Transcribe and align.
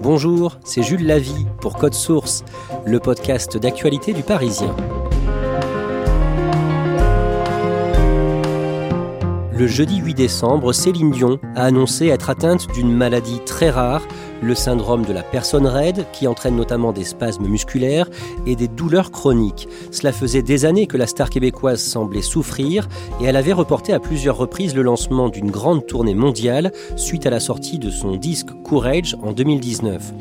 Bonjour, 0.00 0.58
c'est 0.64 0.82
Jules 0.82 1.06
Lavie 1.06 1.44
pour 1.60 1.76
Code 1.76 1.92
Source, 1.92 2.46
le 2.86 3.00
podcast 3.00 3.58
d'actualité 3.58 4.14
du 4.14 4.22
Parisien. 4.22 4.74
Le 9.52 9.66
jeudi 9.66 9.98
8 9.98 10.14
décembre, 10.14 10.72
Céline 10.72 11.10
Dion 11.10 11.38
a 11.54 11.64
annoncé 11.64 12.06
être 12.06 12.30
atteinte 12.30 12.72
d'une 12.72 12.90
maladie 12.90 13.40
très 13.44 13.68
rare 13.68 14.08
le 14.42 14.54
syndrome 14.54 15.04
de 15.04 15.12
la 15.12 15.22
personne 15.22 15.66
raide, 15.66 16.06
qui 16.12 16.26
entraîne 16.26 16.56
notamment 16.56 16.92
des 16.92 17.04
spasmes 17.04 17.46
musculaires 17.46 18.08
et 18.46 18.56
des 18.56 18.68
douleurs 18.68 19.10
chroniques. 19.10 19.68
Cela 19.90 20.12
faisait 20.12 20.42
des 20.42 20.64
années 20.64 20.86
que 20.86 20.96
la 20.96 21.06
star 21.06 21.30
québécoise 21.30 21.80
semblait 21.80 22.22
souffrir 22.22 22.88
et 23.20 23.24
elle 23.24 23.36
avait 23.36 23.52
reporté 23.52 23.92
à 23.92 24.00
plusieurs 24.00 24.36
reprises 24.36 24.74
le 24.74 24.82
lancement 24.82 25.28
d'une 25.28 25.50
grande 25.50 25.86
tournée 25.86 26.14
mondiale 26.14 26.72
suite 26.96 27.26
à 27.26 27.30
la 27.30 27.40
sortie 27.40 27.78
de 27.78 27.90
son 27.90 28.16
disque 28.16 28.50
Courage 28.64 29.16
en 29.22 29.32
2019. 29.32 30.12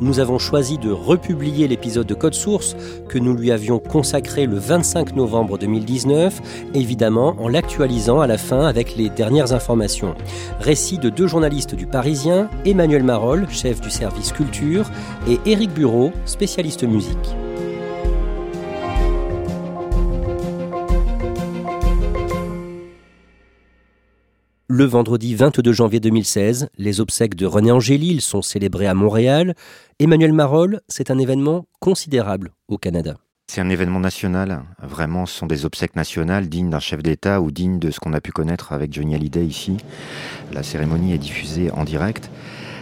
Nous 0.00 0.20
avons 0.20 0.38
choisi 0.38 0.78
de 0.78 0.90
republier 0.90 1.68
l'épisode 1.68 2.06
de 2.06 2.14
Code 2.14 2.34
Source 2.34 2.76
que 3.08 3.18
nous 3.18 3.34
lui 3.34 3.50
avions 3.50 3.78
consacré 3.78 4.46
le 4.46 4.56
25 4.56 5.14
novembre 5.14 5.58
2019, 5.58 6.40
évidemment 6.74 7.36
en 7.38 7.48
l'actualisant 7.48 8.20
à 8.20 8.26
la 8.26 8.38
fin 8.38 8.66
avec 8.66 8.96
les 8.96 9.08
dernières 9.08 9.52
informations. 9.52 10.14
Récit 10.60 10.98
de 10.98 11.10
deux 11.10 11.26
journalistes 11.26 11.74
du 11.74 11.86
Parisien, 11.86 12.48
Emmanuel 12.64 13.02
Marolle, 13.02 13.46
chef 13.64 13.80
du 13.80 13.88
service 13.88 14.30
culture, 14.30 14.90
et 15.26 15.40
Éric 15.46 15.72
Bureau, 15.72 16.12
spécialiste 16.26 16.84
musique. 16.84 17.16
Le 24.68 24.84
vendredi 24.84 25.34
22 25.34 25.72
janvier 25.72 25.98
2016, 25.98 26.68
les 26.76 27.00
obsèques 27.00 27.36
de 27.36 27.46
René 27.46 27.72
Angélil 27.72 28.20
sont 28.20 28.42
célébrées 28.42 28.86
à 28.86 28.92
Montréal. 28.92 29.54
Emmanuel 29.98 30.34
Marolle, 30.34 30.82
c'est 30.88 31.10
un 31.10 31.18
événement 31.18 31.64
considérable 31.80 32.52
au 32.68 32.76
Canada. 32.76 33.16
C'est 33.46 33.62
un 33.62 33.70
événement 33.70 34.00
national, 34.00 34.62
vraiment, 34.82 35.24
ce 35.24 35.38
sont 35.38 35.46
des 35.46 35.64
obsèques 35.64 35.96
nationales 35.96 36.50
dignes 36.50 36.68
d'un 36.68 36.80
chef 36.80 37.02
d'État 37.02 37.40
ou 37.40 37.50
dignes 37.50 37.78
de 37.78 37.90
ce 37.90 37.98
qu'on 37.98 38.12
a 38.12 38.20
pu 38.20 38.30
connaître 38.30 38.74
avec 38.74 38.92
Johnny 38.92 39.14
Hallyday 39.14 39.46
ici. 39.46 39.78
La 40.52 40.62
cérémonie 40.62 41.14
est 41.14 41.18
diffusée 41.18 41.70
en 41.70 41.84
direct. 41.84 42.30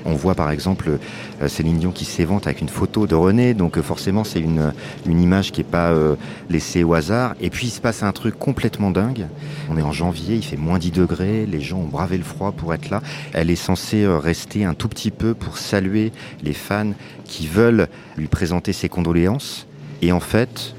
On 0.04 0.14
voit 0.14 0.34
par 0.34 0.50
exemple 0.50 0.98
euh, 1.40 1.48
Céline 1.48 1.78
Dion 1.78 1.92
qui 1.92 2.04
s'évente 2.04 2.46
avec 2.46 2.60
une 2.60 2.68
photo 2.68 3.06
de 3.06 3.14
René, 3.14 3.54
donc 3.54 3.78
euh, 3.78 3.82
forcément 3.82 4.24
c'est 4.24 4.40
une, 4.40 4.72
une 5.06 5.20
image 5.20 5.52
qui 5.52 5.60
n'est 5.60 5.68
pas 5.68 5.90
euh, 5.90 6.16
laissée 6.50 6.84
au 6.84 6.94
hasard. 6.94 7.34
Et 7.40 7.50
puis 7.50 7.68
il 7.68 7.70
se 7.70 7.80
passe 7.80 8.02
un 8.02 8.12
truc 8.12 8.38
complètement 8.38 8.90
dingue. 8.90 9.26
On 9.70 9.76
est 9.76 9.82
en 9.82 9.92
janvier, 9.92 10.36
il 10.36 10.44
fait 10.44 10.56
moins 10.56 10.78
10 10.78 10.90
degrés, 10.90 11.46
les 11.46 11.60
gens 11.60 11.78
ont 11.78 11.88
bravé 11.88 12.18
le 12.18 12.24
froid 12.24 12.52
pour 12.52 12.74
être 12.74 12.90
là. 12.90 13.02
Elle 13.32 13.50
est 13.50 13.56
censée 13.56 14.06
rester 14.06 14.64
un 14.64 14.74
tout 14.74 14.88
petit 14.88 15.10
peu 15.10 15.34
pour 15.34 15.58
saluer 15.58 16.12
les 16.42 16.54
fans 16.54 16.92
qui 17.24 17.46
veulent 17.46 17.88
lui 18.16 18.26
présenter 18.26 18.72
ses 18.72 18.88
condoléances. 18.88 19.66
Et 20.00 20.12
en 20.12 20.20
fait, 20.20 20.74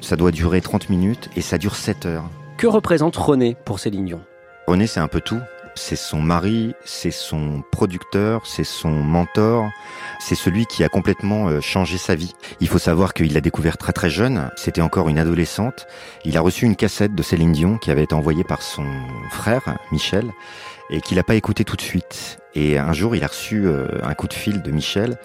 ça 0.00 0.16
doit 0.16 0.30
durer 0.30 0.60
30 0.60 0.88
minutes 0.88 1.30
et 1.36 1.40
ça 1.40 1.58
dure 1.58 1.76
7 1.76 2.06
heures. 2.06 2.30
Que 2.56 2.66
représente 2.66 3.16
René 3.16 3.56
pour 3.64 3.78
Céline 3.78 4.06
Dion? 4.06 4.20
René, 4.66 4.86
c'est 4.86 5.00
un 5.00 5.08
peu 5.08 5.20
tout. 5.20 5.40
C'est 5.78 5.96
son 5.96 6.20
mari, 6.20 6.74
c'est 6.84 7.10
son 7.10 7.62
producteur, 7.70 8.46
c'est 8.46 8.64
son 8.64 8.90
mentor, 8.90 9.70
c'est 10.18 10.34
celui 10.34 10.64
qui 10.64 10.82
a 10.82 10.88
complètement 10.88 11.48
euh, 11.48 11.60
changé 11.60 11.98
sa 11.98 12.14
vie. 12.14 12.34
Il 12.60 12.68
faut 12.68 12.78
savoir 12.78 13.12
qu'il 13.12 13.34
l'a 13.34 13.42
découvert 13.42 13.76
très 13.76 13.92
très 13.92 14.08
jeune, 14.08 14.50
c'était 14.56 14.80
encore 14.80 15.10
une 15.10 15.18
adolescente. 15.18 15.86
Il 16.24 16.36
a 16.38 16.40
reçu 16.40 16.64
une 16.64 16.76
cassette 16.76 17.14
de 17.14 17.22
Céline 17.22 17.52
Dion 17.52 17.76
qui 17.76 17.90
avait 17.90 18.04
été 18.04 18.14
envoyée 18.14 18.42
par 18.42 18.62
son 18.62 18.86
frère, 19.30 19.76
Michel, 19.92 20.32
et 20.88 21.02
qu'il 21.02 21.18
n'a 21.18 21.22
pas 21.22 21.34
écouté 21.34 21.64
tout 21.64 21.76
de 21.76 21.82
suite. 21.82 22.38
Et 22.54 22.78
un 22.78 22.94
jour, 22.94 23.14
il 23.14 23.22
a 23.22 23.28
reçu 23.28 23.66
euh, 23.66 23.86
un 24.02 24.14
coup 24.14 24.28
de 24.28 24.34
fil 24.34 24.62
de 24.62 24.70
Michel 24.70 25.18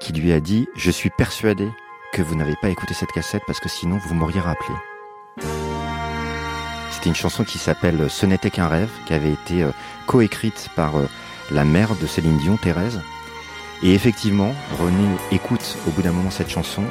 qui 0.00 0.14
lui 0.14 0.32
a 0.32 0.40
dit 0.40 0.68
«Je 0.76 0.90
suis 0.90 1.10
persuadé 1.10 1.68
que 2.14 2.22
vous 2.22 2.34
n'avez 2.34 2.56
pas 2.62 2.70
écouté 2.70 2.94
cette 2.94 3.12
cassette 3.12 3.42
parce 3.46 3.60
que 3.60 3.68
sinon 3.68 3.98
vous 3.98 4.14
m'auriez 4.14 4.40
rappelé». 4.40 4.74
C'était 6.98 7.10
une 7.10 7.14
chanson 7.14 7.44
qui 7.44 7.58
s'appelle 7.58 8.10
Ce 8.10 8.26
n'était 8.26 8.50
qu'un 8.50 8.66
rêve, 8.66 8.90
qui 9.06 9.14
avait 9.14 9.30
été 9.30 9.62
euh, 9.62 9.70
coécrite 10.08 10.68
par 10.74 10.98
euh, 10.98 11.06
la 11.52 11.64
mère 11.64 11.94
de 11.94 12.08
Céline 12.08 12.38
Dion, 12.38 12.56
Thérèse. 12.56 13.00
Et 13.84 13.94
effectivement, 13.94 14.52
René 14.80 15.06
écoute 15.30 15.76
au 15.86 15.92
bout 15.92 16.02
d'un 16.02 16.10
moment 16.10 16.32
cette 16.32 16.50
chanson 16.50 16.82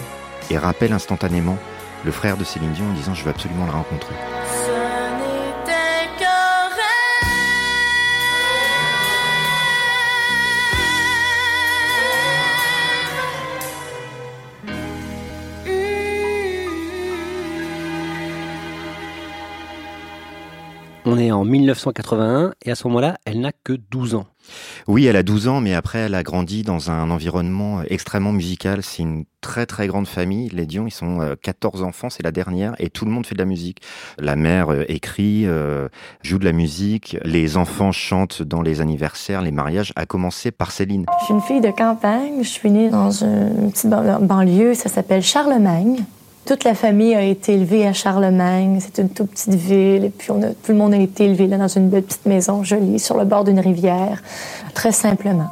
et 0.50 0.58
rappelle 0.58 0.94
instantanément 0.94 1.58
le 2.06 2.12
frère 2.12 2.38
de 2.38 2.46
Céline 2.46 2.72
Dion 2.72 2.86
en 2.90 2.94
disant 2.94 3.14
je 3.14 3.26
veux 3.26 3.32
absolument 3.32 3.66
le 3.66 3.74
rencontrer. 3.74 4.16
On 21.10 21.18
est 21.18 21.32
en 21.32 21.46
1981 21.46 22.54
et 22.66 22.72
à 22.72 22.76
ce 22.76 22.86
moment-là, 22.90 23.18
elle 23.24 23.40
n'a 23.40 23.54
que 23.54 23.72
12 23.72 24.16
ans. 24.16 24.26
Oui, 24.88 25.06
elle 25.06 25.16
a 25.16 25.24
12 25.24 25.48
ans, 25.48 25.62
mais 25.62 25.74
après, 25.74 26.00
elle 26.00 26.16
a 26.16 26.22
grandi 26.22 26.64
dans 26.64 26.92
un 26.92 27.10
environnement 27.12 27.82
extrêmement 27.88 28.34
musical. 28.34 28.84
C'est 28.84 29.04
une 29.04 29.24
très 29.40 29.66
très 29.66 29.88
grande 29.88 30.06
famille. 30.06 30.50
Les 30.50 30.66
Dion, 30.66 30.86
ils 30.86 30.92
sont 30.92 31.36
14 31.42 31.82
euh, 31.82 31.86
enfants, 31.86 32.10
c'est 32.10 32.24
la 32.24 32.34
dernière, 32.34 32.76
et 32.80 32.90
tout 32.90 33.06
le 33.06 33.12
monde 33.12 33.26
fait 33.26 33.36
de 33.36 33.40
la 33.40 33.46
musique. 33.46 33.82
La 34.20 34.36
mère 34.36 34.70
euh, 34.70 34.84
écrit, 34.90 35.46
euh, 35.46 35.88
joue 36.24 36.40
de 36.40 36.46
la 36.46 36.52
musique, 36.52 37.16
les 37.24 37.56
enfants 37.56 37.94
chantent 37.94 38.42
dans 38.42 38.62
les 38.62 38.82
anniversaires, 38.82 39.42
les 39.42 39.52
mariages, 39.52 39.94
à 39.96 40.06
commencer 40.06 40.52
par 40.52 40.72
Céline. 40.72 41.06
Je 41.22 41.26
suis 41.26 41.34
une 41.34 41.42
fille 41.42 41.62
de 41.62 41.72
campagne, 41.72 42.44
je 42.44 42.50
suis 42.50 42.70
née 42.70 42.90
dans 42.90 43.12
une 43.12 43.72
petite 43.72 43.90
banlieue, 43.90 44.74
ça 44.74 44.90
s'appelle 44.90 45.24
Charlemagne. 45.24 46.04
Toute 46.48 46.64
la 46.64 46.76
famille 46.76 47.14
a 47.14 47.24
été 47.24 47.56
élevée 47.56 47.86
à 47.86 47.92
Charlemagne. 47.92 48.80
C'est 48.80 49.02
une 49.02 49.10
toute 49.10 49.32
petite 49.32 49.56
ville. 49.56 50.06
Et 50.06 50.10
puis, 50.10 50.32
on 50.32 50.42
a, 50.42 50.52
tout 50.52 50.72
le 50.72 50.76
monde 50.76 50.94
a 50.94 50.98
été 50.98 51.26
élevé 51.26 51.46
là 51.46 51.58
dans 51.58 51.68
une 51.68 51.90
belle 51.90 52.04
petite 52.04 52.26
maison 52.26 52.64
jolie 52.64 53.00
sur 53.00 53.18
le 53.18 53.26
bord 53.26 53.44
d'une 53.44 53.60
rivière, 53.60 54.24
très 54.74 54.94
simplement. 54.94 55.50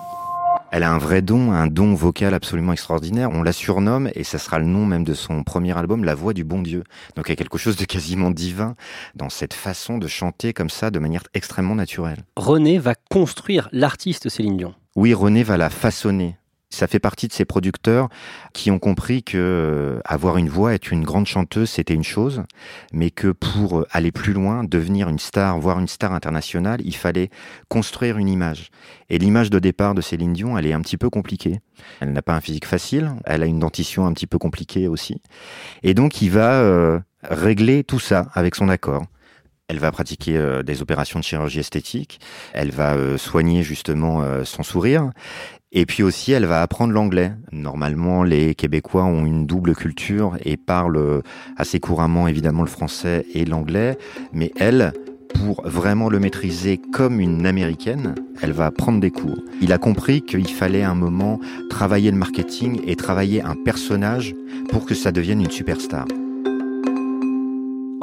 Elle 0.71 0.83
a 0.83 0.92
un 0.94 0.97
vrai 0.97 1.21
don, 1.21 1.51
un 1.51 1.68
don 1.68 1.95
vocal 1.95 2.33
absolument 2.33 2.71
extraordinaire. 2.71 3.30
On 3.33 3.44
la 3.44 3.51
surnomme, 3.51 4.09
et 4.15 4.24
ça 4.24 4.38
sera 4.38 4.57
le 4.57 4.65
nom 4.65 4.86
même 4.86 5.03
de 5.03 5.13
son 5.13 5.44
premier 5.44 5.77
album, 5.77 6.06
La 6.06 6.15
Voix 6.15 6.31
du 6.31 6.45
Bon 6.45 6.62
Dieu. 6.62 6.86
Donc 7.18 7.27
il 7.27 7.31
y 7.31 7.33
a 7.33 7.36
quelque 7.36 7.57
chose 7.57 7.75
de 7.75 7.83
quasiment 7.83 8.31
divin 8.31 8.75
dans 9.15 9.30
cette 9.30 9.53
façon 9.53 9.97
de 9.97 10.07
chanter 10.07 10.53
comme 10.53 10.69
ça, 10.69 10.92
de 10.92 11.00
manière 11.00 11.24
extrêmement 11.33 11.75
naturelle. 11.75 12.24
René 12.38 12.77
va 12.77 12.95
construire 13.12 13.68
l'artiste 13.74 14.30
Céline 14.30 14.56
Dion. 14.56 14.74
Oui, 14.95 15.13
René 15.13 15.44
va 15.44 15.57
la 15.57 15.69
façonner. 15.69 16.38
Ça 16.75 16.88
fait 16.88 17.00
partie 17.00 17.30
de 17.30 17.31
ces 17.31 17.45
producteurs 17.45 18.10
qui 18.51 18.69
ont 18.69 18.80
compris 18.80 19.24
que 19.24 19.38
euh, 19.38 20.01
avoir 20.04 20.36
une 20.36 20.50
voix, 20.50 20.74
être 20.74 20.92
une 20.92 21.06
grande 21.06 21.25
chanteuse, 21.25 21.69
c'était 21.69 21.94
une 21.94 22.04
chose, 22.04 22.44
mais 22.92 23.12
que 23.12 23.30
pour 23.30 23.80
euh, 23.80 23.88
aller 23.92 24.12
plus 24.12 24.33
loin, 24.33 24.66
devenir 24.66 25.07
une 25.07 25.18
star, 25.18 25.57
voire 25.57 25.80
une 25.80 25.88
star 25.88 26.12
internationale, 26.12 26.81
il 26.83 26.94
fallait 26.94 27.30
construire 27.69 28.18
une 28.18 28.27
image. 28.27 28.72
Et 29.10 29.18
l'image 29.18 29.50
de 29.51 29.60
départ 29.60 29.95
de 29.95 30.01
Céline 30.01 30.33
Dion, 30.33 30.57
elle 30.57 30.66
est 30.66 30.74
un 30.74 30.81
petit 30.81 30.98
peu 30.98 31.10
compliquée. 31.10 31.62
Elle 32.01 32.12
n'a 32.12 32.22
pas 32.22 32.36
un 32.36 32.42
physique 32.42 32.66
facile, 32.66 33.13
elle 33.24 33.42
a 33.42 33.45
une 33.45 33.60
dentition 33.60 34.06
un 34.06 34.12
petit 34.12 34.28
peu 34.28 34.38
compliquée 34.38 34.89
aussi. 34.89 35.21
Et 35.81 35.94
donc, 35.94 36.21
il 36.21 36.30
va 36.30 36.56
euh, 36.56 37.00
régler 37.24 37.86
tout 37.86 38.00
ça 38.00 38.28
avec 38.33 38.54
son 38.54 38.68
accord. 38.68 39.06
Elle 39.67 39.79
va 39.79 39.91
pratiquer 39.91 40.38
euh, 40.38 40.62
des 40.62 40.83
opérations 40.83 41.19
de 41.19 41.23
chirurgie 41.23 41.59
esthétique. 41.59 42.19
Elle 42.53 42.69
va 42.69 42.94
euh, 42.94 43.17
soigner 43.17 43.63
justement 43.63 44.21
euh, 44.21 44.44
son 44.44 44.62
sourire. 44.62 45.09
Et 45.71 45.88
puis 45.88 46.03
aussi, 46.03 46.31
elle 46.31 46.45
va 46.45 46.62
apprendre 46.62 46.94
l'anglais. 46.94 47.31
Normalement, 47.51 48.23
les 48.23 48.53
Québécois 48.53 49.06
ont 49.06 49.25
une 49.25 49.47
double 49.47 49.75
culture 49.75 50.38
et 50.45 50.56
parlent 50.56 51.21
assez 51.57 51.79
couramment 51.79 52.29
évidemment 52.29 52.62
le 52.62 52.69
français 52.69 53.25
et 53.33 53.44
l'anglais. 53.44 53.97
Mais 54.31 54.53
elle, 54.57 54.94
pour 55.33 55.68
vraiment 55.68 56.07
le 56.07 56.19
maîtriser 56.19 56.77
comme 56.77 57.19
une 57.19 57.45
américaine, 57.45 58.15
elle 58.41 58.53
va 58.53 58.71
prendre 58.71 59.01
des 59.01 59.11
cours. 59.11 59.44
Il 59.61 59.73
a 59.73 59.77
compris 59.77 60.21
qu'il 60.21 60.47
fallait 60.47 60.83
un 60.83 60.95
moment 60.95 61.41
travailler 61.69 62.11
le 62.11 62.18
marketing 62.18 62.79
et 62.85 62.95
travailler 62.95 63.41
un 63.41 63.56
personnage 63.56 64.33
pour 64.69 64.85
que 64.85 64.95
ça 64.95 65.11
devienne 65.11 65.41
une 65.41 65.51
superstar. 65.51 66.06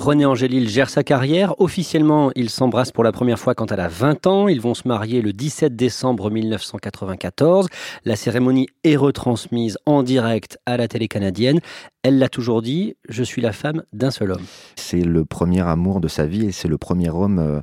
René 0.02 0.26
Angélil 0.26 0.68
gère 0.68 0.90
sa 0.90 1.04
carrière. 1.04 1.54
Officiellement, 1.60 2.32
ils 2.34 2.50
s'embrassent 2.50 2.90
pour 2.90 3.04
la 3.04 3.12
première 3.12 3.38
fois 3.38 3.54
quand 3.54 3.70
elle 3.70 3.78
a 3.78 3.86
20 3.86 4.26
ans. 4.26 4.48
Ils 4.48 4.60
vont 4.60 4.74
se 4.74 4.88
marier 4.88 5.22
le 5.22 5.32
17 5.32 5.76
décembre 5.76 6.28
1994. 6.28 7.68
La 8.04 8.16
cérémonie 8.16 8.66
est 8.82 8.96
retransmise 8.96 9.78
en 9.86 10.02
direct 10.02 10.58
à 10.66 10.76
la 10.76 10.88
télé 10.88 11.06
canadienne. 11.06 11.60
Elle 12.02 12.18
l'a 12.18 12.28
toujours 12.28 12.62
dit, 12.62 12.96
je 13.08 13.22
suis 13.22 13.40
la 13.40 13.52
femme 13.52 13.84
d'un 13.92 14.10
seul 14.10 14.32
homme. 14.32 14.42
C'est 14.74 15.04
le 15.04 15.24
premier 15.24 15.60
amour 15.60 16.00
de 16.00 16.08
sa 16.08 16.26
vie 16.26 16.46
et 16.46 16.52
c'est 16.52 16.66
le 16.66 16.78
premier 16.78 17.10
homme 17.10 17.38
euh, 17.38 17.60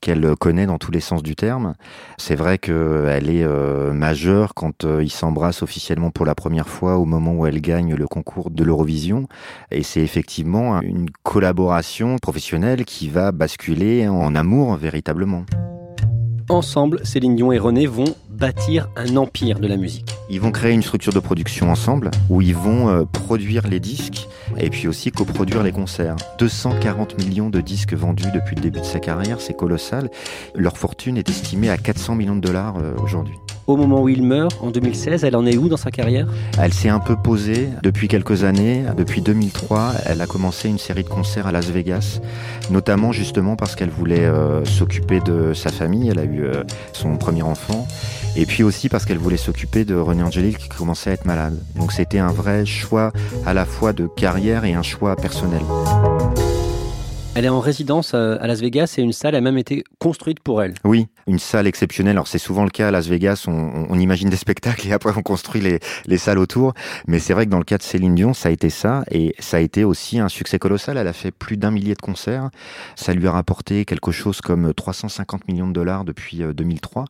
qu'elle 0.00 0.34
connaît 0.36 0.66
dans 0.66 0.78
tous 0.78 0.90
les 0.90 1.00
sens 1.00 1.22
du 1.22 1.36
terme. 1.36 1.74
C'est 2.18 2.34
vrai 2.34 2.58
qu'elle 2.58 3.30
est 3.30 3.44
euh, 3.44 3.92
majeure 3.92 4.54
quand 4.54 4.84
euh, 4.84 5.02
ils 5.02 5.10
s'embrassent 5.10 5.62
officiellement 5.62 6.10
pour 6.10 6.26
la 6.26 6.34
première 6.34 6.68
fois 6.68 6.96
au 6.96 7.04
moment 7.04 7.34
où 7.34 7.46
elle 7.46 7.60
gagne 7.60 7.94
le 7.94 8.06
concours 8.06 8.50
de 8.50 8.64
l'Eurovision. 8.64 9.26
Et 9.70 9.82
c'est 9.82 10.00
effectivement 10.00 10.80
une 10.80 11.08
collaboration 11.22 12.18
professionnelle 12.18 12.84
qui 12.84 13.08
va 13.08 13.32
basculer 13.32 14.08
en 14.08 14.34
amour 14.34 14.76
véritablement. 14.76 15.44
Ensemble, 16.48 17.00
Céline 17.04 17.36
Dion 17.36 17.52
et 17.52 17.58
René 17.58 17.86
vont 17.86 18.16
bâtir 18.40 18.88
un 18.96 19.16
empire 19.18 19.60
de 19.60 19.68
la 19.68 19.76
musique. 19.76 20.16
Ils 20.30 20.40
vont 20.40 20.50
créer 20.50 20.72
une 20.72 20.82
structure 20.82 21.12
de 21.12 21.20
production 21.20 21.70
ensemble 21.70 22.10
où 22.30 22.40
ils 22.40 22.54
vont 22.56 22.88
euh, 22.88 23.04
produire 23.04 23.68
les 23.68 23.80
disques 23.80 24.26
et 24.56 24.70
puis 24.70 24.88
aussi 24.88 25.12
coproduire 25.12 25.62
les 25.62 25.72
concerts. 25.72 26.16
240 26.38 27.18
millions 27.18 27.50
de 27.50 27.60
disques 27.60 27.92
vendus 27.92 28.32
depuis 28.32 28.56
le 28.56 28.62
début 28.62 28.80
de 28.80 28.84
sa 28.84 28.98
carrière, 28.98 29.42
c'est 29.42 29.54
colossal. 29.54 30.10
Leur 30.54 30.78
fortune 30.78 31.18
est 31.18 31.28
estimée 31.28 31.68
à 31.68 31.76
400 31.76 32.14
millions 32.14 32.36
de 32.36 32.40
dollars 32.40 32.78
euh, 32.78 32.94
aujourd'hui. 32.96 33.36
Au 33.70 33.76
moment 33.76 34.02
où 34.02 34.08
il 34.08 34.24
meurt, 34.24 34.56
en 34.62 34.72
2016, 34.72 35.22
elle 35.22 35.36
en 35.36 35.46
est 35.46 35.56
où 35.56 35.68
dans 35.68 35.76
sa 35.76 35.92
carrière? 35.92 36.26
Elle 36.60 36.74
s'est 36.74 36.88
un 36.88 36.98
peu 36.98 37.14
posée 37.14 37.68
depuis 37.84 38.08
quelques 38.08 38.42
années. 38.42 38.82
Depuis 38.96 39.22
2003, 39.22 39.92
elle 40.06 40.20
a 40.20 40.26
commencé 40.26 40.68
une 40.68 40.78
série 40.78 41.04
de 41.04 41.08
concerts 41.08 41.46
à 41.46 41.52
Las 41.52 41.66
Vegas, 41.66 42.18
notamment 42.68 43.12
justement 43.12 43.54
parce 43.54 43.76
qu'elle 43.76 43.90
voulait 43.90 44.24
euh, 44.24 44.64
s'occuper 44.64 45.20
de 45.20 45.54
sa 45.54 45.70
famille. 45.70 46.08
Elle 46.08 46.18
a 46.18 46.24
eu 46.24 46.46
son 46.92 47.16
premier 47.16 47.42
enfant 47.42 47.86
et 48.34 48.44
puis 48.44 48.64
aussi 48.64 48.88
parce 48.88 49.04
qu'elle 49.04 49.18
voulait 49.18 49.36
s'occuper 49.36 49.84
de 49.84 49.94
René 49.94 50.24
Angélil 50.24 50.56
qui 50.56 50.68
commençait 50.68 51.10
à 51.10 51.12
être 51.12 51.24
malade. 51.24 51.56
Donc 51.76 51.92
c'était 51.92 52.18
un 52.18 52.32
vrai 52.32 52.66
choix 52.66 53.12
à 53.46 53.54
la 53.54 53.64
fois 53.64 53.92
de 53.92 54.08
carrière 54.08 54.64
et 54.64 54.74
un 54.74 54.82
choix 54.82 55.14
personnel. 55.14 55.62
Elle 57.40 57.46
est 57.46 57.48
en 57.48 57.60
résidence 57.60 58.12
euh, 58.12 58.36
à 58.38 58.46
Las 58.46 58.60
Vegas 58.60 58.96
et 58.98 59.00
une 59.00 59.14
salle 59.14 59.34
a 59.34 59.40
même 59.40 59.56
été 59.56 59.82
construite 59.98 60.40
pour 60.40 60.62
elle. 60.62 60.74
Oui, 60.84 61.06
une 61.26 61.38
salle 61.38 61.66
exceptionnelle. 61.66 62.10
Alors 62.16 62.26
c'est 62.26 62.36
souvent 62.36 62.64
le 62.64 62.68
cas 62.68 62.88
à 62.88 62.90
Las 62.90 63.06
Vegas, 63.06 63.46
on, 63.48 63.98
imagine 63.98 64.28
des 64.28 64.36
spectacles 64.36 64.86
et 64.86 64.92
après 64.92 65.12
on 65.16 65.22
construit 65.22 65.62
les, 65.62 65.80
les 66.04 66.18
salles 66.18 66.38
autour. 66.38 66.74
Mais 67.06 67.18
c'est 67.18 67.32
vrai 67.32 67.46
que 67.46 67.50
dans 67.50 67.56
le 67.56 67.64
cas 67.64 67.78
de 67.78 67.82
Céline 67.82 68.14
Dion, 68.14 68.34
ça 68.34 68.50
a 68.50 68.52
été 68.52 68.68
ça 68.68 69.04
et 69.10 69.34
ça 69.38 69.56
a 69.56 69.60
été 69.60 69.84
aussi 69.84 70.18
un 70.18 70.28
succès 70.28 70.58
colossal. 70.58 70.98
Elle 70.98 71.08
a 71.08 71.14
fait 71.14 71.30
plus 71.30 71.56
d'un 71.56 71.70
millier 71.70 71.94
de 71.94 72.02
concerts. 72.02 72.50
Ça 72.94 73.14
lui 73.14 73.26
a 73.26 73.32
rapporté 73.32 73.86
quelque 73.86 74.12
chose 74.12 74.42
comme 74.42 74.74
350 74.74 75.48
millions 75.48 75.66
de 75.66 75.72
dollars 75.72 76.04
depuis 76.04 76.42
2003. 76.54 77.04
Euh, 77.04 77.06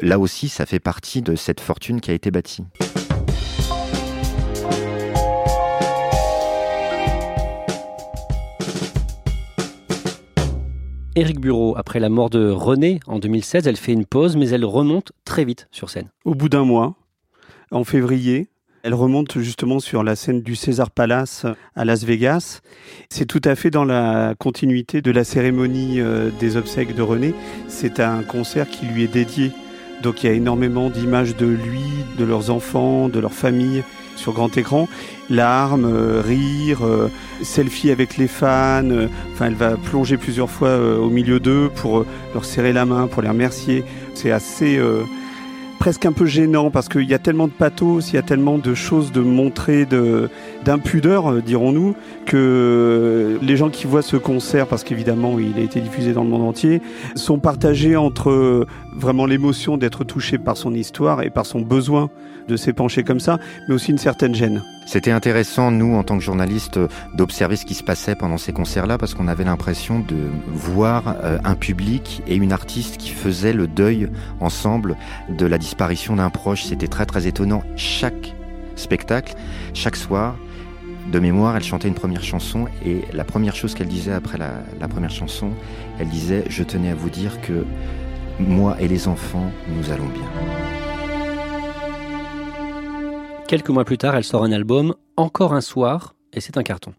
Là 0.00 0.18
aussi, 0.18 0.48
ça 0.48 0.64
fait 0.64 0.80
partie 0.80 1.20
de 1.20 1.36
cette 1.36 1.60
fortune 1.60 2.00
qui 2.00 2.10
a 2.10 2.14
été 2.14 2.30
bâtie. 2.30 2.64
Éric 11.16 11.38
Bureau, 11.38 11.76
après 11.76 12.00
la 12.00 12.08
mort 12.08 12.28
de 12.28 12.50
René 12.50 12.98
en 13.06 13.20
2016, 13.20 13.68
elle 13.68 13.76
fait 13.76 13.92
une 13.92 14.04
pause, 14.04 14.36
mais 14.36 14.48
elle 14.48 14.64
remonte 14.64 15.12
très 15.24 15.44
vite 15.44 15.68
sur 15.70 15.88
scène. 15.88 16.10
Au 16.24 16.34
bout 16.34 16.48
d'un 16.48 16.64
mois, 16.64 16.96
en 17.70 17.84
février, 17.84 18.48
elle 18.82 18.94
remonte 18.94 19.38
justement 19.38 19.78
sur 19.78 20.02
la 20.02 20.16
scène 20.16 20.42
du 20.42 20.56
César 20.56 20.90
Palace 20.90 21.46
à 21.76 21.84
Las 21.84 22.02
Vegas. 22.02 22.62
C'est 23.10 23.26
tout 23.26 23.40
à 23.44 23.54
fait 23.54 23.70
dans 23.70 23.84
la 23.84 24.34
continuité 24.40 25.02
de 25.02 25.12
la 25.12 25.22
cérémonie 25.22 26.00
euh, 26.00 26.30
des 26.40 26.56
obsèques 26.56 26.96
de 26.96 27.02
René. 27.02 27.32
C'est 27.68 28.00
un 28.00 28.24
concert 28.24 28.68
qui 28.68 28.86
lui 28.86 29.04
est 29.04 29.12
dédié. 29.12 29.52
Donc 30.02 30.24
il 30.24 30.26
y 30.26 30.30
a 30.30 30.32
énormément 30.32 30.90
d'images 30.90 31.36
de 31.36 31.46
lui, 31.46 31.84
de 32.18 32.24
leurs 32.24 32.50
enfants, 32.50 33.08
de 33.08 33.20
leur 33.20 33.32
famille 33.32 33.84
sur 34.16 34.32
grand 34.32 34.56
écran. 34.56 34.88
Larmes, 35.30 35.86
euh, 35.86 36.22
rire, 36.24 36.84
euh, 36.84 37.10
selfie 37.42 37.90
avec 37.90 38.16
les 38.16 38.28
fans. 38.28 38.82
Euh, 38.84 39.08
enfin, 39.32 39.46
elle 39.46 39.54
va 39.54 39.76
plonger 39.76 40.16
plusieurs 40.16 40.50
fois 40.50 40.76
au 40.78 41.08
milieu 41.08 41.40
d'eux 41.40 41.70
pour 41.74 42.04
leur 42.34 42.44
serrer 42.44 42.72
la 42.72 42.84
main, 42.84 43.06
pour 43.06 43.22
les 43.22 43.28
remercier. 43.28 43.84
C'est 44.14 44.30
assez 44.30 44.78
presque 45.78 46.06
un 46.06 46.12
peu 46.12 46.26
gênant 46.26 46.70
parce 46.70 46.88
qu'il 46.88 47.08
y 47.08 47.14
a 47.14 47.18
tellement 47.18 47.46
de 47.46 47.52
pathos, 47.52 48.10
il 48.10 48.14
y 48.14 48.18
a 48.18 48.22
tellement 48.22 48.58
de 48.58 48.74
choses 48.74 49.12
de 49.12 49.20
montrer 49.20 49.86
d'impudeur, 50.64 51.42
dirons-nous, 51.42 51.94
que 52.26 53.38
les 53.42 53.56
gens 53.56 53.70
qui 53.70 53.86
voient 53.86 54.02
ce 54.02 54.16
concert, 54.16 54.66
parce 54.66 54.84
qu'évidemment 54.84 55.38
il 55.38 55.58
a 55.58 55.62
été 55.62 55.80
diffusé 55.80 56.12
dans 56.12 56.24
le 56.24 56.30
monde 56.30 56.42
entier, 56.42 56.80
sont 57.14 57.38
partagés 57.38 57.96
entre 57.96 58.66
vraiment 58.96 59.26
l'émotion 59.26 59.76
d'être 59.76 60.04
touché 60.04 60.38
par 60.38 60.56
son 60.56 60.74
histoire 60.74 61.22
et 61.22 61.30
par 61.30 61.46
son 61.46 61.60
besoin 61.60 62.10
de 62.48 62.56
s'épancher 62.56 63.04
comme 63.04 63.20
ça, 63.20 63.38
mais 63.68 63.74
aussi 63.74 63.90
une 63.90 63.98
certaine 63.98 64.34
gêne. 64.34 64.62
C'était 64.86 65.10
intéressant, 65.10 65.70
nous, 65.70 65.94
en 65.94 66.02
tant 66.02 66.18
que 66.18 66.22
journalistes, 66.22 66.78
d'observer 67.14 67.56
ce 67.56 67.64
qui 67.64 67.74
se 67.74 67.82
passait 67.82 68.14
pendant 68.14 68.36
ces 68.36 68.52
concerts-là, 68.52 68.98
parce 68.98 69.14
qu'on 69.14 69.28
avait 69.28 69.44
l'impression 69.44 70.00
de 70.00 70.16
voir 70.46 71.16
euh, 71.22 71.38
un 71.42 71.54
public 71.54 72.22
et 72.26 72.36
une 72.36 72.52
artiste 72.52 72.98
qui 72.98 73.10
faisaient 73.10 73.54
le 73.54 73.66
deuil 73.66 74.08
ensemble 74.40 74.96
de 75.30 75.46
la 75.46 75.56
disparition 75.56 76.16
d'un 76.16 76.30
proche. 76.30 76.64
C'était 76.64 76.88
très 76.88 77.06
très 77.06 77.26
étonnant. 77.26 77.62
Chaque 77.76 78.34
spectacle, 78.76 79.34
chaque 79.72 79.96
soir, 79.96 80.36
de 81.10 81.18
mémoire, 81.18 81.56
elle 81.56 81.62
chantait 81.62 81.88
une 81.88 81.94
première 81.94 82.22
chanson 82.22 82.66
et 82.84 83.02
la 83.12 83.24
première 83.24 83.54
chose 83.54 83.74
qu'elle 83.74 83.88
disait 83.88 84.12
après 84.12 84.38
la, 84.38 84.62
la, 84.80 84.88
première 84.88 85.10
chanson, 85.10 85.50
elle 85.98 86.08
disait 86.08 86.44
Je 86.48 86.62
tenais 86.62 86.90
à 86.90 86.94
vous 86.94 87.10
dire 87.10 87.40
que 87.40 87.64
moi 88.38 88.76
et 88.80 88.88
les 88.88 89.06
enfants, 89.06 89.50
nous 89.68 89.90
allons 89.90 90.08
bien. 90.08 90.28
Quelques 93.46 93.68
mois 93.68 93.84
plus 93.84 93.98
tard, 93.98 94.16
elle 94.16 94.24
sort 94.24 94.44
un 94.44 94.52
album, 94.52 94.94
Encore 95.16 95.52
un 95.52 95.60
soir, 95.60 96.14
et 96.32 96.40
c'est 96.40 96.56
un 96.56 96.62
carton. 96.62 96.94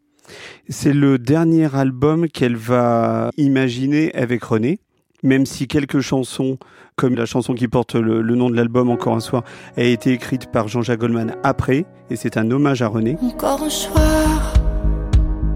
C'est 0.70 0.94
le 0.94 1.18
dernier 1.18 1.76
album 1.76 2.30
qu'elle 2.30 2.56
va 2.56 3.32
imaginer 3.38 4.14
avec 4.16 4.44
René, 4.44 4.80
même 5.24 5.46
si 5.46 5.68
quelques 5.68 6.00
chansons, 6.00 6.58
comme 6.96 7.16
la 7.16 7.26
chanson 7.26 7.54
qui 7.54 7.68
porte 7.68 7.96
le, 7.96 8.22
nom 8.22 8.50
de 8.50 8.56
l'album 8.56 8.90
Encore 8.90 9.16
un 9.16 9.20
soir, 9.20 9.44
a 9.78 9.84
été 9.84 10.12
écrite 10.12 10.52
par 10.52 10.68
Jean-Jacques 10.68 11.00
Goldman 11.00 11.36
après, 11.44 11.86
et 12.10 12.16
c'est 12.16 12.38
un 12.38 12.50
hommage 12.52 12.82
à 12.82 12.88
René. 12.88 13.18
Encore 13.22 13.64
un 13.64 13.70
soir, 13.70 14.54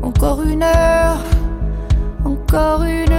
encore 0.01 0.43
une 0.43 0.63
heure, 0.63 1.24
encore 2.25 2.84
une 2.84 3.10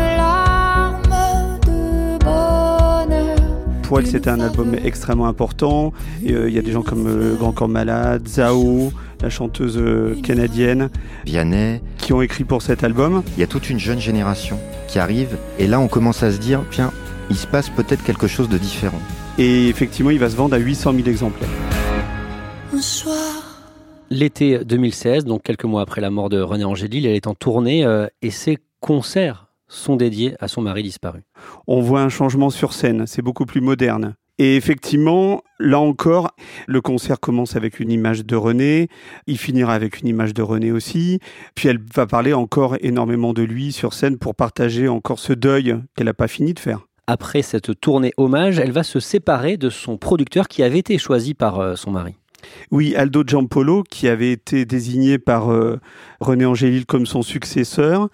pour 3.90 3.98
elle, 3.98 4.06
c'était 4.06 4.30
un 4.30 4.38
album 4.38 4.76
extrêmement 4.84 5.26
important. 5.26 5.92
Euh, 6.24 6.48
il 6.48 6.54
y 6.54 6.60
a 6.60 6.62
des 6.62 6.70
gens 6.70 6.82
comme 6.82 7.08
euh, 7.08 7.34
Grand 7.34 7.50
Corps 7.50 7.68
Malade, 7.68 8.28
Zao, 8.28 8.92
la 9.20 9.30
chanteuse 9.30 9.76
euh, 9.78 10.14
canadienne, 10.22 10.90
Vianney, 11.26 11.80
qui 11.98 12.12
ont 12.12 12.22
écrit 12.22 12.44
pour 12.44 12.62
cet 12.62 12.84
album. 12.84 13.24
Il 13.36 13.40
y 13.40 13.42
a 13.42 13.48
toute 13.48 13.68
une 13.68 13.80
jeune 13.80 13.98
génération 13.98 14.60
qui 14.86 15.00
arrive, 15.00 15.36
et 15.58 15.66
là, 15.66 15.80
on 15.80 15.88
commence 15.88 16.22
à 16.22 16.30
se 16.30 16.38
dire, 16.38 16.62
tiens, 16.70 16.92
il 17.30 17.36
se 17.36 17.46
passe 17.46 17.70
peut-être 17.70 18.02
quelque 18.02 18.26
chose 18.26 18.48
de 18.48 18.58
différent. 18.58 19.00
Et 19.38 19.68
effectivement, 19.68 20.10
il 20.10 20.18
va 20.18 20.28
se 20.28 20.36
vendre 20.36 20.54
à 20.54 20.58
800 20.58 20.92
000 20.94 21.08
exemplaires. 21.08 21.48
Un 22.74 22.82
soir. 22.82 23.16
L'été 24.10 24.64
2016, 24.64 25.24
donc 25.24 25.44
quelques 25.44 25.64
mois 25.64 25.82
après 25.82 26.00
la 26.00 26.10
mort 26.10 26.28
de 26.28 26.40
René 26.40 26.64
Angélil, 26.64 27.06
elle 27.06 27.14
est 27.14 27.28
en 27.28 27.34
tournée 27.34 27.86
et 28.22 28.30
ses 28.30 28.58
concerts 28.80 29.46
sont 29.68 29.94
dédiés 29.94 30.34
à 30.40 30.48
son 30.48 30.62
mari 30.62 30.82
disparu. 30.82 31.22
On 31.68 31.80
voit 31.80 32.02
un 32.02 32.08
changement 32.08 32.50
sur 32.50 32.72
scène, 32.72 33.06
c'est 33.06 33.22
beaucoup 33.22 33.46
plus 33.46 33.60
moderne. 33.60 34.16
Et 34.38 34.56
effectivement, 34.56 35.42
là 35.60 35.78
encore, 35.78 36.30
le 36.66 36.80
concert 36.80 37.20
commence 37.20 37.54
avec 37.54 37.78
une 37.78 37.92
image 37.92 38.24
de 38.24 38.34
René, 38.34 38.88
il 39.26 39.38
finira 39.38 39.74
avec 39.74 40.00
une 40.00 40.08
image 40.08 40.34
de 40.34 40.42
René 40.42 40.72
aussi, 40.72 41.20
puis 41.54 41.68
elle 41.68 41.78
va 41.94 42.06
parler 42.06 42.32
encore 42.32 42.76
énormément 42.80 43.32
de 43.32 43.42
lui 43.42 43.70
sur 43.70 43.92
scène 43.92 44.18
pour 44.18 44.34
partager 44.34 44.88
encore 44.88 45.20
ce 45.20 45.34
deuil 45.34 45.76
qu'elle 45.94 46.06
n'a 46.06 46.14
pas 46.14 46.26
fini 46.26 46.54
de 46.54 46.58
faire. 46.58 46.86
Après 47.12 47.42
cette 47.42 47.80
tournée 47.80 48.12
hommage, 48.18 48.60
elle 48.60 48.70
va 48.70 48.84
se 48.84 49.00
séparer 49.00 49.56
de 49.56 49.68
son 49.68 49.98
producteur 49.98 50.46
qui 50.46 50.62
avait 50.62 50.78
été 50.78 50.96
choisi 50.96 51.34
par 51.34 51.58
euh, 51.58 51.74
son 51.74 51.90
mari. 51.90 52.14
Oui, 52.70 52.94
Aldo 52.94 53.24
Giampolo, 53.26 53.82
qui 53.82 54.06
avait 54.06 54.30
été 54.30 54.64
désigné 54.64 55.18
par 55.18 55.50
euh, 55.50 55.80
René 56.20 56.46
Angélil 56.46 56.86
comme 56.86 57.06
son 57.06 57.22
successeur. 57.22 58.10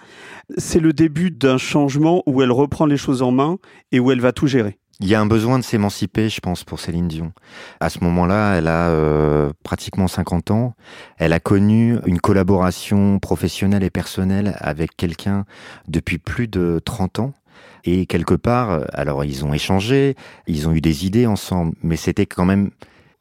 C'est 0.57 0.81
le 0.81 0.95
début 0.95 1.31
d'un 1.31 1.59
changement 1.59 2.23
où 2.25 2.41
elle 2.41 2.51
reprend 2.51 2.87
les 2.87 2.97
choses 2.97 3.21
en 3.21 3.33
main 3.33 3.59
et 3.93 4.01
où 4.01 4.11
elle 4.13 4.23
va 4.23 4.33
tout 4.33 4.47
gérer. 4.47 4.79
Il 5.01 5.09
y 5.09 5.15
a 5.15 5.21
un 5.21 5.27
besoin 5.27 5.59
de 5.59 5.65
s'émanciper, 5.65 6.31
je 6.31 6.41
pense, 6.41 6.65
pour 6.65 6.81
Céline 6.81 7.07
Dion. 7.07 7.33
À 7.81 7.91
ce 7.91 8.03
moment-là, 8.03 8.55
elle 8.55 8.67
a 8.67 8.89
euh, 8.89 9.53
pratiquement 9.63 10.09
50 10.09 10.53
ans. 10.53 10.75
Elle 11.19 11.35
a 11.35 11.41
connu 11.41 11.99
une 12.07 12.19
collaboration 12.19 13.19
professionnelle 13.19 13.83
et 13.83 13.91
personnelle 13.91 14.57
avec 14.59 14.97
quelqu'un 14.97 15.45
depuis 15.87 16.17
plus 16.17 16.49
de 16.49 16.81
30 16.83 17.19
ans. 17.19 17.35
Et 17.85 18.07
quelque 18.07 18.35
part, 18.35 18.85
alors 18.93 19.25
ils 19.25 19.45
ont 19.45 19.55
échangé, 19.55 20.17
ils 20.47 20.69
ont 20.69 20.73
eu 20.73 20.81
des 20.81 21.07
idées 21.07 21.27
ensemble, 21.27 21.75
mais 21.83 21.97
c'était 21.97 22.27
quand 22.27 22.45
même 22.45 22.71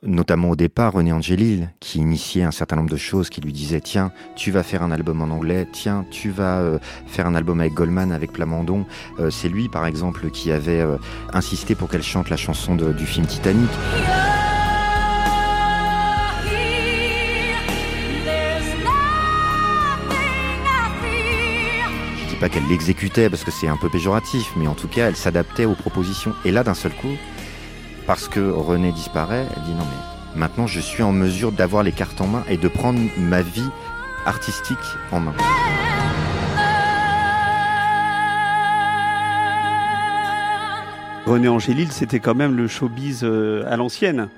notamment 0.05 0.51
au 0.51 0.55
départ 0.55 0.93
René 0.93 1.11
Angelil, 1.11 1.71
qui 1.79 1.99
initiait 1.99 2.43
un 2.43 2.51
certain 2.51 2.75
nombre 2.75 2.89
de 2.89 2.97
choses, 2.97 3.29
qui 3.29 3.41
lui 3.41 3.53
disait 3.53 3.81
tiens, 3.81 4.11
tu 4.35 4.51
vas 4.51 4.63
faire 4.63 4.83
un 4.83 4.91
album 4.91 5.21
en 5.21 5.33
anglais, 5.33 5.67
tiens, 5.71 6.05
tu 6.11 6.29
vas 6.29 6.59
euh, 6.59 6.79
faire 7.07 7.27
un 7.27 7.35
album 7.35 7.59
avec 7.59 7.73
Goldman, 7.73 8.11
avec 8.11 8.31
Plamondon. 8.31 8.85
Euh, 9.19 9.29
c'est 9.29 9.49
lui, 9.49 9.69
par 9.69 9.85
exemple, 9.85 10.29
qui 10.29 10.51
avait 10.51 10.81
euh, 10.81 10.97
insisté 11.33 11.75
pour 11.75 11.89
qu'elle 11.89 12.03
chante 12.03 12.29
la 12.29 12.37
chanson 12.37 12.75
du 12.75 13.05
film 13.05 13.25
Titanic. 13.25 13.69
Pas 22.45 22.49
qu'elle 22.49 22.67
l'exécutait 22.67 23.27
parce 23.27 23.43
que 23.43 23.49
c'est 23.49 23.67
un 23.67 23.75
peu 23.75 23.89
péjoratif, 23.89 24.51
mais 24.55 24.67
en 24.67 24.75
tout 24.75 24.87
cas, 24.87 25.07
elle 25.07 25.15
s'adaptait 25.15 25.65
aux 25.65 25.73
propositions. 25.73 26.35
Et 26.45 26.51
là, 26.51 26.63
d'un 26.63 26.75
seul 26.75 26.91
coup, 26.91 27.17
parce 28.05 28.27
que 28.27 28.39
René 28.39 28.91
disparaît, 28.91 29.47
elle 29.55 29.63
dit 29.63 29.71
non 29.71 29.83
mais 29.83 30.39
maintenant 30.39 30.67
je 30.67 30.79
suis 30.79 31.01
en 31.01 31.11
mesure 31.11 31.51
d'avoir 31.51 31.81
les 31.81 31.91
cartes 31.91 32.21
en 32.21 32.27
main 32.27 32.43
et 32.47 32.57
de 32.57 32.67
prendre 32.67 32.99
ma 33.17 33.41
vie 33.41 33.67
artistique 34.27 34.77
en 35.11 35.21
main. 35.21 35.33
René 41.25 41.47
Angélil, 41.47 41.91
c'était 41.91 42.19
quand 42.19 42.35
même 42.35 42.55
le 42.55 42.67
showbiz 42.67 43.21
euh, 43.23 43.63
à 43.67 43.75
l'ancienne. 43.75 44.29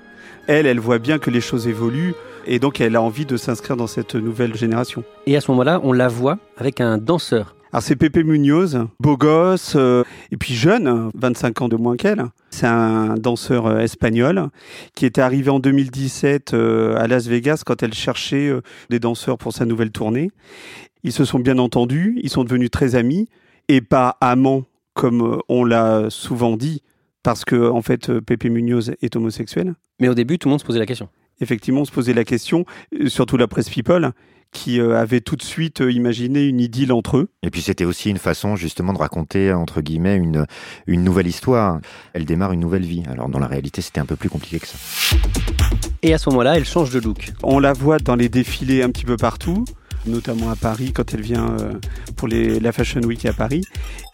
Elle, 0.46 0.64
elle 0.64 0.80
voit 0.80 0.98
bien 0.98 1.18
que 1.18 1.28
les 1.28 1.42
choses 1.42 1.68
évoluent 1.68 2.14
et 2.46 2.58
donc 2.58 2.80
elle 2.80 2.96
a 2.96 3.02
envie 3.02 3.26
de 3.26 3.36
s'inscrire 3.36 3.76
dans 3.76 3.86
cette 3.86 4.14
nouvelle 4.14 4.56
génération. 4.56 5.04
Et 5.26 5.36
à 5.36 5.42
ce 5.42 5.50
moment-là, 5.50 5.78
on 5.82 5.92
la 5.92 6.08
voit 6.08 6.38
avec 6.56 6.80
un 6.80 6.96
danseur 6.96 7.54
alors 7.70 7.82
c'est 7.82 7.96
Pepe 7.96 8.24
Munoz, 8.24 8.86
beau 8.98 9.18
gosse, 9.18 9.74
euh, 9.76 10.02
et 10.32 10.38
puis 10.38 10.54
jeune, 10.54 11.10
25 11.14 11.60
ans 11.60 11.68
de 11.68 11.76
moins 11.76 11.96
qu'elle. 11.96 12.24
C'est 12.48 12.66
un 12.66 13.14
danseur 13.16 13.66
euh, 13.66 13.80
espagnol 13.80 14.48
qui 14.94 15.04
était 15.04 15.20
arrivé 15.20 15.50
en 15.50 15.60
2017 15.60 16.54
euh, 16.54 16.96
à 16.96 17.06
Las 17.06 17.26
Vegas 17.26 17.64
quand 17.66 17.82
elle 17.82 17.92
cherchait 17.92 18.50
des 18.88 18.98
danseurs 18.98 19.36
pour 19.36 19.52
sa 19.52 19.66
nouvelle 19.66 19.90
tournée. 19.90 20.30
Ils 21.02 21.12
se 21.12 21.26
sont 21.26 21.40
bien 21.40 21.58
entendus, 21.58 22.18
ils 22.22 22.30
sont 22.30 22.42
devenus 22.42 22.70
très 22.70 22.94
amis, 22.94 23.28
et 23.68 23.82
pas 23.82 24.16
amants 24.22 24.64
comme 24.94 25.38
on 25.50 25.62
l'a 25.62 26.06
souvent 26.08 26.56
dit, 26.56 26.82
parce 27.22 27.44
que 27.44 27.68
en 27.70 27.82
fait 27.82 28.18
Pepe 28.20 28.46
Munoz 28.46 28.94
est 29.02 29.14
homosexuel. 29.14 29.74
Mais 30.00 30.08
au 30.08 30.14
début, 30.14 30.38
tout 30.38 30.48
le 30.48 30.52
monde 30.52 30.60
se 30.60 30.64
posait 30.64 30.78
la 30.78 30.86
question. 30.86 31.10
Effectivement, 31.40 31.82
on 31.82 31.84
se 31.84 31.92
posait 31.92 32.14
la 32.14 32.24
question, 32.24 32.64
surtout 33.08 33.36
la 33.36 33.46
presse 33.46 33.68
people 33.68 34.12
qui 34.52 34.80
euh, 34.80 34.98
avait 34.98 35.20
tout 35.20 35.36
de 35.36 35.42
suite 35.42 35.80
euh, 35.80 35.92
imaginé 35.92 36.44
une 36.44 36.60
idylle 36.60 36.92
entre 36.92 37.18
eux. 37.18 37.28
Et 37.42 37.50
puis 37.50 37.62
c'était 37.62 37.84
aussi 37.84 38.10
une 38.10 38.18
façon 38.18 38.56
justement 38.56 38.92
de 38.92 38.98
raconter 38.98 39.52
entre 39.52 39.80
guillemets 39.80 40.16
une, 40.16 40.46
une 40.86 41.04
nouvelle 41.04 41.26
histoire. 41.26 41.80
Elle 42.12 42.24
démarre 42.24 42.52
une 42.52 42.60
nouvelle 42.60 42.84
vie. 42.84 43.02
Alors 43.10 43.28
dans 43.28 43.38
la 43.38 43.46
réalité 43.46 43.82
c'était 43.82 44.00
un 44.00 44.06
peu 44.06 44.16
plus 44.16 44.28
compliqué 44.28 44.58
que 44.58 44.66
ça. 44.66 44.78
Et 46.02 46.14
à 46.14 46.18
ce 46.18 46.30
moment-là, 46.30 46.56
elle 46.56 46.64
change 46.64 46.90
de 46.90 47.00
look. 47.00 47.32
On 47.42 47.58
la 47.58 47.72
voit 47.72 47.98
dans 47.98 48.14
les 48.14 48.28
défilés 48.28 48.82
un 48.82 48.90
petit 48.90 49.04
peu 49.04 49.16
partout 49.16 49.64
notamment 50.08 50.50
à 50.50 50.56
Paris 50.56 50.92
quand 50.92 51.14
elle 51.14 51.22
vient 51.22 51.56
euh, 51.60 51.74
pour 52.16 52.28
la 52.28 52.72
Fashion 52.72 53.00
Week 53.02 53.24
à 53.26 53.32
Paris. 53.32 53.64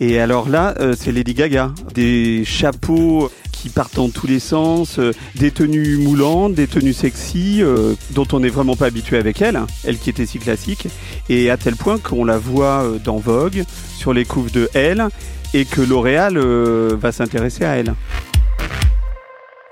Et 0.00 0.18
alors 0.20 0.48
là, 0.48 0.74
c'est 0.96 1.12
Lady 1.12 1.34
Gaga. 1.34 1.72
Des 1.94 2.44
chapeaux 2.44 3.30
qui 3.64 3.70
partent 3.70 3.96
dans 3.96 4.10
tous 4.10 4.26
les 4.26 4.40
sens, 4.40 4.98
euh, 4.98 5.12
des 5.36 5.50
tenues 5.50 5.96
moulantes, 5.96 6.52
des 6.52 6.66
tenues 6.66 6.92
sexy, 6.92 7.62
euh, 7.62 7.94
dont 8.10 8.26
on 8.32 8.40
n'est 8.40 8.50
vraiment 8.50 8.76
pas 8.76 8.84
habitué 8.84 9.16
avec 9.16 9.40
elle, 9.40 9.56
hein, 9.56 9.66
elle 9.84 9.96
qui 9.96 10.10
était 10.10 10.26
si 10.26 10.38
classique, 10.38 10.86
et 11.30 11.48
à 11.48 11.56
tel 11.56 11.74
point 11.74 11.96
qu'on 11.98 12.26
la 12.26 12.36
voit 12.36 12.82
euh, 12.82 12.98
dans 13.02 13.16
Vogue, 13.16 13.64
sur 13.96 14.12
les 14.12 14.26
couves 14.26 14.52
de 14.52 14.68
Elle, 14.74 15.08
et 15.54 15.64
que 15.64 15.80
L'Oréal 15.80 16.36
va 16.36 17.12
s'intéresser 17.12 17.64
à 17.64 17.76
elle 17.76 17.94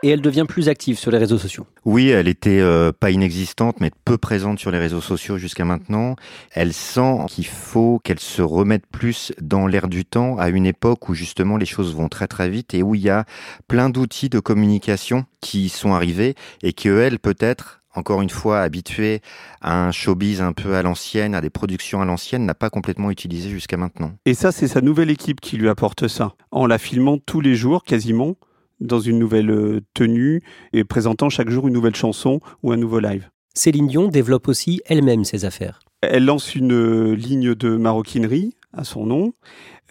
et 0.03 0.09
elle 0.09 0.21
devient 0.21 0.47
plus 0.49 0.69
active 0.69 0.99
sur 0.99 1.11
les 1.11 1.19
réseaux 1.19 1.39
sociaux. 1.39 1.67
Oui, 1.85 2.09
elle 2.11 2.29
était 2.29 2.61
euh, 2.61 2.93
pas 2.93 3.11
inexistante, 3.11 3.81
mais 3.81 3.91
peu 4.05 4.19
présente 4.19 4.59
sur 4.59 4.71
les 4.71 4.79
réseaux 4.79 5.01
sociaux 5.01 5.39
jusqu'à 5.39 5.65
maintenant. 5.65 6.17
Elle 6.53 6.73
sent 6.73 7.19
qu'il 7.29 7.47
faut 7.47 8.01
qu'elle 8.03 8.21
se 8.21 8.43
remette 8.43 8.87
plus 8.87 9.33
dans 9.41 9.67
l'air 9.67 9.89
du 9.89 10.05
temps 10.05 10.37
à 10.39 10.49
une 10.49 10.67
époque 10.67 11.09
où 11.09 11.15
justement 11.15 11.57
les 11.57 11.67
choses 11.67 11.95
vont 11.95 12.09
très 12.09 12.27
très 12.27 12.49
vite 12.49 12.75
et 12.75 12.83
où 12.83 12.95
il 12.95 13.03
y 13.03 13.11
a 13.11 13.25
plein 13.69 13.91
d'outils 13.91 14.29
de 14.29 14.41
communication 14.41 15.25
qui 15.41 15.69
sont 15.69 15.95
arrivés 15.95 16.35
et 16.63 16.73
que 16.73 17.01
elle 17.01 17.19
peut-être 17.19 17.83
encore 17.95 18.23
une 18.23 18.31
fois 18.31 18.61
habituée 18.61 19.21
à 19.61 19.87
un 19.87 19.93
showbiz 19.93 20.41
un 20.41 20.53
peu 20.53 20.75
à 20.77 20.83
l'ancienne, 20.83 21.35
à 21.35 21.41
des 21.41 21.51
productions 21.51 22.01
à 22.01 22.05
l'ancienne, 22.05 22.47
n'a 22.47 22.55
pas 22.55 22.71
complètement 22.71 23.11
utilisé 23.11 23.51
jusqu'à 23.51 23.77
maintenant. 23.77 24.13
Et 24.25 24.35
ça, 24.35 24.51
c'est 24.51 24.69
sa 24.69 24.81
nouvelle 24.81 25.11
équipe 25.11 25.41
qui 25.41 25.57
lui 25.57 25.69
apporte 25.69 26.09
ça, 26.09 26.33
en 26.51 26.67
la 26.67 26.79
filmant 26.79 27.19
tous 27.19 27.41
les 27.41 27.55
jours 27.55 27.83
quasiment 27.85 28.37
dans 28.83 29.01
une 29.01 29.19
nouvelle 29.19 29.51
euh, 29.51 29.81
tenue 29.95 30.43
et 30.73 30.85
présentant 30.85 31.31
chaque 31.31 31.51
jour 31.51 31.69
une 31.69 31.75
nouvelle 31.75 31.95
chanson 31.95 32.41
ou 32.63 32.73
un 32.73 32.77
nouveau 32.77 33.01
live. 33.01 33.29
Céline 33.55 33.87
Dion 33.87 34.09
développe 34.09 34.49
aussi 34.49 34.81
elle-même 34.87 35.25
ses 35.25 35.45
affaires. 35.45 35.81
Elle 36.01 36.25
lance 36.25 36.55
une 36.55 36.73
euh, 36.73 37.15
ligne 37.15 37.55
de 37.55 37.77
maroquinerie 37.77 38.57
à 38.73 38.85
son 38.85 39.07
nom. 39.07 39.35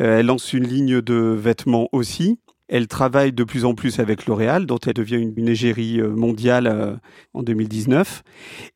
Euh, 0.02 0.20
elle 0.20 0.26
lance 0.28 0.54
une 0.54 0.68
ligne 0.68 1.02
de 1.02 1.16
vêtements 1.16 1.88
aussi. 1.92 2.40
Elle 2.68 2.88
travaille 2.88 3.34
de 3.34 3.44
plus 3.44 3.66
en 3.66 3.76
plus 3.76 4.00
avec 4.00 4.28
L'Oréal, 4.28 4.66
dont 4.66 4.78
elle 4.78 4.94
devient 4.94 5.18
une, 5.18 5.50
égérie 5.50 6.02
mondiale 6.02 7.02
en 7.34 7.44
2019. 7.44 8.24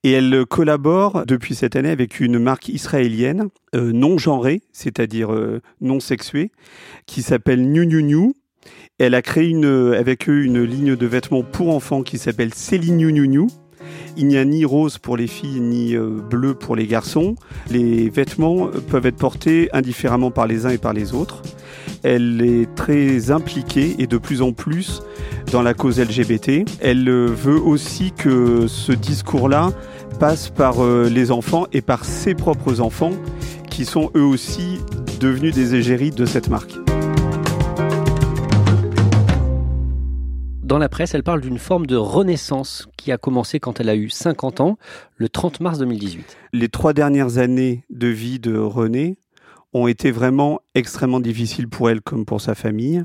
Et 0.04 0.12
elle 0.12 0.46
collabore 0.46 1.26
depuis 1.26 1.56
cette 1.56 1.78
année 1.78 1.92
avec 1.92 2.20
une 2.20 2.38
marque 2.38 2.68
israélienne 2.68 3.48
non 3.74 4.18
genrée, 4.18 4.64
c'est-à-dire 4.74 5.34
non 5.80 6.02
sexuée, 6.02 6.52
qui 7.06 7.22
s'appelle 7.22 7.72
New 7.72 7.86
New 7.86 8.02
New 8.02 8.34
elle 8.98 9.14
a 9.14 9.22
créé 9.22 9.50
une, 9.50 9.94
avec 9.94 10.30
eux 10.30 10.44
une 10.44 10.64
ligne 10.64 10.96
de 10.96 11.06
vêtements 11.06 11.44
pour 11.44 11.76
enfants 11.76 12.02
qui 12.02 12.18
s'appelle 12.18 12.54
Céline 12.54 12.98
New 12.98 13.12
New 13.12 13.26
New. 13.26 13.48
Il 14.16 14.28
n'y 14.28 14.38
a 14.38 14.46
ni 14.46 14.64
rose 14.64 14.98
pour 14.98 15.18
les 15.18 15.28
filles 15.28 15.60
ni 15.60 15.96
euh, 15.96 16.08
bleu 16.08 16.54
pour 16.54 16.78
les 16.78 16.88
garçons. 16.88 17.36
Les 17.70 18.10
vêtements 18.10 18.70
peuvent 18.90 19.06
être 19.06 19.18
portés 19.18 19.70
indifféremment 19.74 20.32
par 20.32 20.48
les 20.48 20.66
uns 20.66 20.70
et 20.70 20.78
par 20.78 20.94
les 20.94 21.14
autres. 21.14 21.42
Elle 22.04 22.42
est 22.42 22.74
très 22.76 23.32
impliquée 23.32 23.96
et 24.00 24.08
de 24.08 24.18
plus 24.18 24.42
en 24.42 24.54
plus 24.54 25.02
dans 25.52 25.62
la 25.62 25.74
cause 25.74 26.00
LGBT. 26.00 26.64
Elle 26.80 27.10
euh, 27.10 27.26
veut 27.26 27.60
aussi 27.60 28.14
que 28.14 28.68
ce 28.68 28.94
discours-là 28.94 29.72
passe 30.22 30.50
par 30.50 30.82
euh, 30.82 31.10
les 31.10 31.32
enfants 31.32 31.68
et 31.74 31.82
par 31.82 32.06
ses 32.06 32.34
propres 32.34 32.80
enfants 32.80 33.12
qui 33.70 33.84
sont 33.84 34.10
eux 34.16 34.24
aussi 34.24 34.80
devenus 35.20 35.54
des 35.54 35.76
égéries 35.76 36.12
de 36.12 36.26
cette 36.26 36.50
marque. 36.50 36.85
Dans 40.66 40.80
la 40.80 40.90
presse, 40.90 41.14
elle 41.14 41.22
parle 41.22 41.42
d'une 41.42 41.60
forme 41.60 41.86
de 41.86 41.96
renaissance 41.96 42.88
qui 42.98 43.12
a 43.12 43.20
commencé 43.20 43.60
quand 43.60 43.80
elle 43.80 43.88
a 43.88 43.96
eu 43.96 44.10
50 44.10 44.62
ans, 44.62 44.80
le 45.16 45.30
30 45.30 45.60
mars 45.60 45.78
2018. 45.78 46.38
Les 46.54 46.70
trois 46.70 46.94
dernières 46.94 47.38
années 47.38 47.84
de 47.92 48.08
vie 48.08 48.40
de 48.40 48.58
René 48.58 49.20
ont 49.74 49.86
été 49.86 50.10
vraiment 50.10 50.62
extrêmement 50.74 51.20
difficiles 51.20 51.68
pour 51.68 51.92
elle 51.92 52.02
comme 52.02 52.26
pour 52.26 52.42
sa 52.42 52.56
famille. 52.56 53.04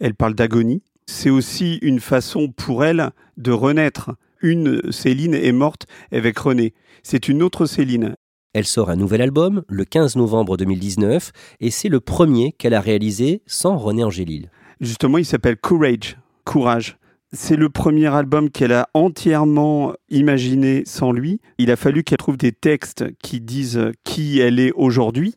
Elle 0.00 0.14
parle 0.14 0.34
d'agonie. 0.34 0.82
C'est 1.04 1.28
aussi 1.28 1.78
une 1.82 2.00
façon 2.00 2.48
pour 2.50 2.86
elle 2.86 3.10
de 3.36 3.52
renaître. 3.52 4.12
Une 4.40 4.90
Céline 4.90 5.34
est 5.34 5.52
morte 5.52 5.84
avec 6.10 6.38
René. 6.38 6.72
C'est 7.02 7.28
une 7.28 7.42
autre 7.42 7.66
Céline. 7.66 8.14
Elle 8.54 8.64
sort 8.64 8.88
un 8.88 8.96
nouvel 8.96 9.20
album 9.20 9.62
le 9.68 9.84
15 9.84 10.16
novembre 10.16 10.56
2019 10.56 11.32
et 11.60 11.70
c'est 11.70 11.90
le 11.90 12.00
premier 12.00 12.52
qu'elle 12.52 12.72
a 12.72 12.80
réalisé 12.80 13.42
sans 13.44 13.76
René 13.76 14.04
Angélil. 14.04 14.48
Justement, 14.80 15.18
il 15.18 15.26
s'appelle 15.26 15.58
Courage, 15.58 16.16
Courage. 16.44 16.96
C'est 17.32 17.56
le 17.56 17.68
premier 17.68 18.06
album 18.06 18.48
qu'elle 18.48 18.72
a 18.72 18.88
entièrement 18.94 19.92
imaginé 20.08 20.84
sans 20.86 21.10
lui. 21.10 21.40
Il 21.58 21.70
a 21.70 21.76
fallu 21.76 22.04
qu'elle 22.04 22.18
trouve 22.18 22.36
des 22.36 22.52
textes 22.52 23.04
qui 23.22 23.40
disent 23.40 23.90
qui 24.04 24.38
elle 24.38 24.60
est 24.60 24.72
aujourd'hui 24.76 25.34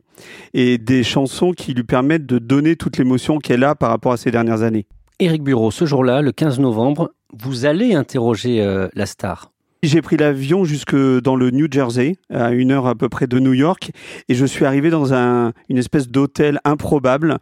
et 0.53 0.77
des 0.77 1.03
chansons 1.03 1.53
qui 1.53 1.73
lui 1.73 1.83
permettent 1.83 2.25
de 2.25 2.37
donner 2.37 2.75
toute 2.75 2.97
l'émotion 2.97 3.39
qu'elle 3.39 3.63
a 3.63 3.73
par 3.73 3.89
rapport 3.89 4.11
à 4.11 4.17
ces 4.17 4.29
dernières 4.29 4.61
années. 4.61 4.85
Éric 5.19 5.43
Bureau, 5.43 5.71
ce 5.71 5.85
jour-là, 5.85 6.21
le 6.21 6.31
15 6.31 6.59
novembre, 6.59 7.11
vous 7.33 7.65
allez 7.65 7.95
interroger 7.95 8.61
euh, 8.61 8.87
la 8.93 9.07
star. 9.07 9.51
J'ai 9.83 10.01
pris 10.01 10.17
l'avion 10.17 10.63
jusque 10.63 10.95
dans 10.95 11.35
le 11.35 11.51
New 11.51 11.67
Jersey, 11.69 12.15
à 12.31 12.51
une 12.51 12.71
heure 12.71 12.87
à 12.87 12.95
peu 12.95 13.09
près 13.09 13.27
de 13.27 13.39
New 13.39 13.53
York, 13.53 13.91
et 14.27 14.33
je 14.33 14.45
suis 14.45 14.65
arrivé 14.65 14.89
dans 14.89 15.13
un, 15.13 15.53
une 15.69 15.77
espèce 15.77 16.09
d'hôtel 16.09 16.59
improbable 16.65 17.37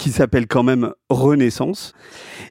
qui 0.00 0.10
s'appelle 0.12 0.46
quand 0.46 0.62
même 0.62 0.92
Renaissance. 1.10 1.92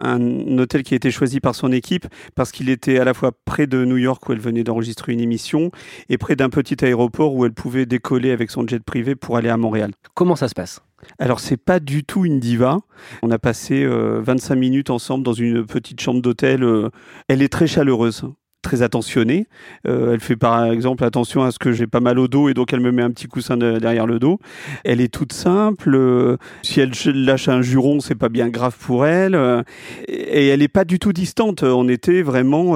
Un 0.01 0.57
hôtel 0.59 0.83
qui 0.83 0.93
a 0.93 0.97
été 0.97 1.09
choisi 1.09 1.39
par 1.39 1.55
son 1.55 1.71
équipe 1.71 2.05
parce 2.35 2.51
qu'il 2.51 2.69
était 2.69 2.99
à 2.99 3.03
la 3.03 3.15
fois 3.15 3.31
près 3.43 3.65
de 3.65 3.85
New 3.85 3.97
York 3.97 4.29
où 4.29 4.33
elle 4.33 4.39
venait 4.39 4.63
d'enregistrer 4.63 5.13
une 5.13 5.19
émission 5.19 5.71
et 6.09 6.19
près 6.19 6.35
d'un 6.35 6.49
petit 6.49 6.85
aéroport 6.85 7.33
où 7.33 7.45
elle 7.45 7.53
pouvait 7.53 7.87
décoller 7.87 8.29
avec 8.29 8.51
son 8.51 8.67
jet 8.67 8.83
privé 8.83 9.15
pour 9.15 9.35
aller 9.35 9.49
à 9.49 9.57
Montréal. 9.57 9.93
Comment 10.13 10.35
ça 10.35 10.47
se 10.47 10.53
passe? 10.53 10.81
Alors 11.17 11.39
c'est 11.39 11.57
pas 11.57 11.79
du 11.79 12.03
tout 12.03 12.23
une 12.23 12.39
diva. 12.39 12.77
On 13.23 13.31
a 13.31 13.39
passé 13.39 13.83
25 13.83 14.53
euh, 14.53 14.57
minutes 14.57 14.89
ensemble 14.91 15.23
dans 15.23 15.33
une 15.33 15.65
petite 15.65 15.99
chambre 15.99 16.21
d'hôtel. 16.21 16.63
Euh, 16.63 16.89
elle 17.29 17.41
est 17.41 17.49
très 17.49 17.65
chaleureuse 17.65 18.25
très 18.61 18.81
attentionnée. 18.81 19.47
Euh, 19.87 20.13
elle 20.13 20.19
fait 20.19 20.35
par 20.35 20.65
exemple 20.65 21.03
attention 21.03 21.43
à 21.43 21.51
ce 21.51 21.59
que 21.59 21.71
j'ai 21.71 21.87
pas 21.87 21.99
mal 21.99 22.19
au 22.19 22.27
dos 22.27 22.49
et 22.49 22.53
donc 22.53 22.73
elle 22.73 22.79
me 22.79 22.91
met 22.91 23.01
un 23.01 23.11
petit 23.11 23.27
coussin 23.27 23.57
derrière 23.57 24.05
le 24.05 24.19
dos. 24.19 24.39
Elle 24.83 25.01
est 25.01 25.13
toute 25.13 25.33
simple. 25.33 25.95
Euh, 25.95 26.37
si 26.61 26.81
elle 26.81 26.91
lâche 27.05 27.47
un 27.47 27.61
juron, 27.61 27.99
c'est 27.99 28.15
pas 28.15 28.29
bien 28.29 28.49
grave 28.49 28.75
pour 28.79 29.05
elle. 29.05 29.35
Euh, 29.35 29.63
et 30.07 30.47
elle 30.47 30.61
est 30.61 30.67
pas 30.67 30.85
du 30.85 30.99
tout 30.99 31.13
distante. 31.13 31.63
On 31.63 31.87
était 31.87 32.21
vraiment 32.21 32.75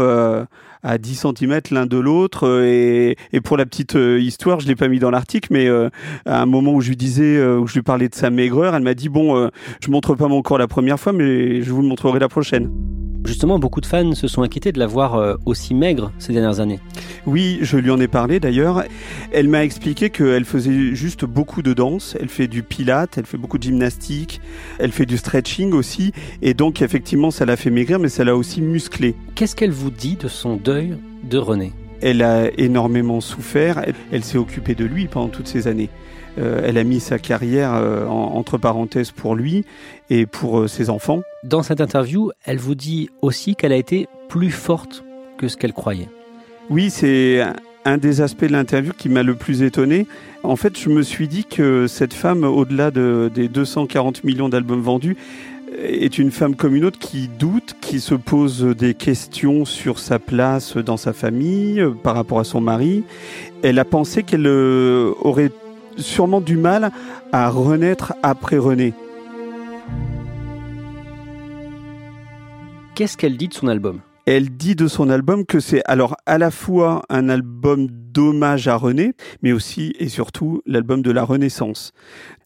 à 0.83 0.97
10 0.97 1.25
cm 1.37 1.59
l'un 1.71 1.85
de 1.85 1.97
l'autre. 1.97 2.63
Et, 2.63 3.15
et, 3.31 3.41
pour 3.41 3.57
la 3.57 3.65
petite 3.65 3.95
histoire, 3.95 4.59
je 4.59 4.67
l'ai 4.67 4.75
pas 4.75 4.87
mis 4.87 4.99
dans 4.99 5.11
l'article, 5.11 5.49
mais 5.51 5.67
à 6.25 6.41
un 6.41 6.45
moment 6.45 6.73
où 6.73 6.81
je 6.81 6.89
lui 6.89 6.97
disais, 6.97 7.43
où 7.43 7.67
je 7.67 7.73
lui 7.73 7.81
parlais 7.81 8.09
de 8.09 8.15
sa 8.15 8.29
maigreur, 8.29 8.75
elle 8.75 8.83
m'a 8.83 8.93
dit 8.93 9.09
bon, 9.09 9.49
je 9.81 9.91
montre 9.91 10.15
pas 10.15 10.27
mon 10.27 10.41
corps 10.41 10.57
la 10.57 10.67
première 10.67 10.99
fois, 10.99 11.13
mais 11.13 11.61
je 11.61 11.71
vous 11.71 11.81
le 11.81 11.87
montrerai 11.87 12.19
la 12.19 12.29
prochaine. 12.29 12.69
Justement, 13.25 13.57
beaucoup 13.57 13.79
de 13.79 13.85
fans 13.85 14.15
se 14.15 14.27
sont 14.27 14.41
inquiétés 14.41 14.73
de 14.73 14.79
la 14.79 14.87
voir 14.87 15.15
euh, 15.15 15.35
aussi 15.45 15.73
maigre 15.73 16.11
ces 16.19 16.33
dernières 16.33 16.59
années. 16.59 16.79
Oui, 17.25 17.59
je 17.61 17.77
lui 17.77 17.89
en 17.89 17.99
ai 17.99 18.09
parlé 18.09 18.41
d'ailleurs. 18.41 18.83
Elle 19.31 19.47
m'a 19.47 19.63
expliqué 19.63 20.09
qu'elle 20.09 20.43
faisait 20.43 20.93
juste 20.93 21.23
beaucoup 21.23 21.61
de 21.61 21.73
danse. 21.73 22.17
Elle 22.19 22.27
fait 22.27 22.47
du 22.47 22.63
pilate, 22.63 23.17
elle 23.17 23.25
fait 23.25 23.37
beaucoup 23.37 23.57
de 23.57 23.63
gymnastique, 23.63 24.41
elle 24.77 24.91
fait 24.91 25.05
du 25.05 25.17
stretching 25.17 25.71
aussi. 25.71 26.11
Et 26.41 26.53
donc, 26.53 26.81
effectivement, 26.81 27.31
ça 27.31 27.45
l'a 27.45 27.55
fait 27.55 27.69
maigrir, 27.69 27.97
mais 27.97 28.09
ça 28.09 28.25
l'a 28.25 28.35
aussi 28.35 28.61
musclé. 28.61 29.15
Qu'est-ce 29.35 29.55
qu'elle 29.55 29.71
vous 29.71 29.91
dit 29.91 30.17
de 30.17 30.27
son 30.27 30.57
deuil? 30.57 30.72
De 31.23 31.37
René 31.37 31.71
Elle 32.01 32.21
a 32.21 32.49
énormément 32.57 33.21
souffert. 33.21 33.83
Elle 34.11 34.23
s'est 34.23 34.37
occupée 34.37 34.75
de 34.75 34.85
lui 34.85 35.07
pendant 35.07 35.29
toutes 35.29 35.47
ces 35.47 35.67
années. 35.67 35.89
Euh, 36.39 36.61
elle 36.63 36.77
a 36.77 36.83
mis 36.83 36.99
sa 36.99 37.19
carrière 37.19 37.75
euh, 37.75 38.07
entre 38.07 38.57
parenthèses 38.57 39.11
pour 39.11 39.35
lui 39.35 39.65
et 40.09 40.25
pour 40.25 40.61
euh, 40.61 40.67
ses 40.67 40.89
enfants. 40.89 41.21
Dans 41.43 41.61
cette 41.61 41.79
interview, 41.79 42.31
elle 42.45 42.57
vous 42.57 42.75
dit 42.75 43.09
aussi 43.21 43.55
qu'elle 43.55 43.71
a 43.71 43.77
été 43.77 44.07
plus 44.29 44.49
forte 44.49 45.03
que 45.37 45.47
ce 45.47 45.57
qu'elle 45.57 45.73
croyait. 45.73 46.09
Oui, 46.69 46.89
c'est 46.89 47.43
un 47.85 47.97
des 47.97 48.21
aspects 48.21 48.45
de 48.45 48.53
l'interview 48.53 48.93
qui 48.97 49.09
m'a 49.09 49.21
le 49.21 49.35
plus 49.35 49.61
étonné. 49.61 50.07
En 50.43 50.55
fait, 50.55 50.79
je 50.79 50.89
me 50.89 51.03
suis 51.03 51.27
dit 51.27 51.43
que 51.43 51.85
cette 51.87 52.13
femme, 52.13 52.43
au-delà 52.43 52.89
des 52.91 53.47
240 53.47 54.23
millions 54.23 54.49
d'albums 54.49 54.81
vendus, 54.81 55.17
est 55.79 56.17
une 56.17 56.31
femme 56.31 56.55
comme 56.55 56.75
une 56.75 56.85
autre 56.85 56.99
qui 56.99 57.27
doute, 57.27 57.75
qui 57.81 57.99
se 57.99 58.15
pose 58.15 58.63
des 58.63 58.93
questions 58.93 59.65
sur 59.65 59.99
sa 59.99 60.19
place 60.19 60.77
dans 60.77 60.97
sa 60.97 61.13
famille, 61.13 61.83
par 62.03 62.15
rapport 62.15 62.39
à 62.39 62.43
son 62.43 62.61
mari. 62.61 63.03
Elle 63.63 63.79
a 63.79 63.85
pensé 63.85 64.23
qu'elle 64.23 64.47
aurait 64.47 65.51
sûrement 65.97 66.41
du 66.41 66.57
mal 66.57 66.91
à 67.31 67.49
renaître 67.49 68.13
après 68.23 68.57
René. 68.57 68.93
Qu'est-ce 72.95 73.17
qu'elle 73.17 73.37
dit 73.37 73.47
de 73.47 73.53
son 73.53 73.67
album? 73.67 73.99
Elle 74.25 74.51
dit 74.51 74.75
de 74.75 74.87
son 74.87 75.09
album 75.09 75.45
que 75.45 75.59
c'est 75.59 75.81
alors 75.85 76.15
à 76.25 76.37
la 76.37 76.51
fois 76.51 77.01
un 77.09 77.27
album 77.27 77.87
d'hommage 77.89 78.67
à 78.67 78.75
René, 78.75 79.13
mais 79.41 79.51
aussi 79.51 79.93
et 79.99 80.07
surtout 80.07 80.61
l'album 80.65 81.01
de 81.01 81.11
la 81.11 81.23
Renaissance. 81.23 81.91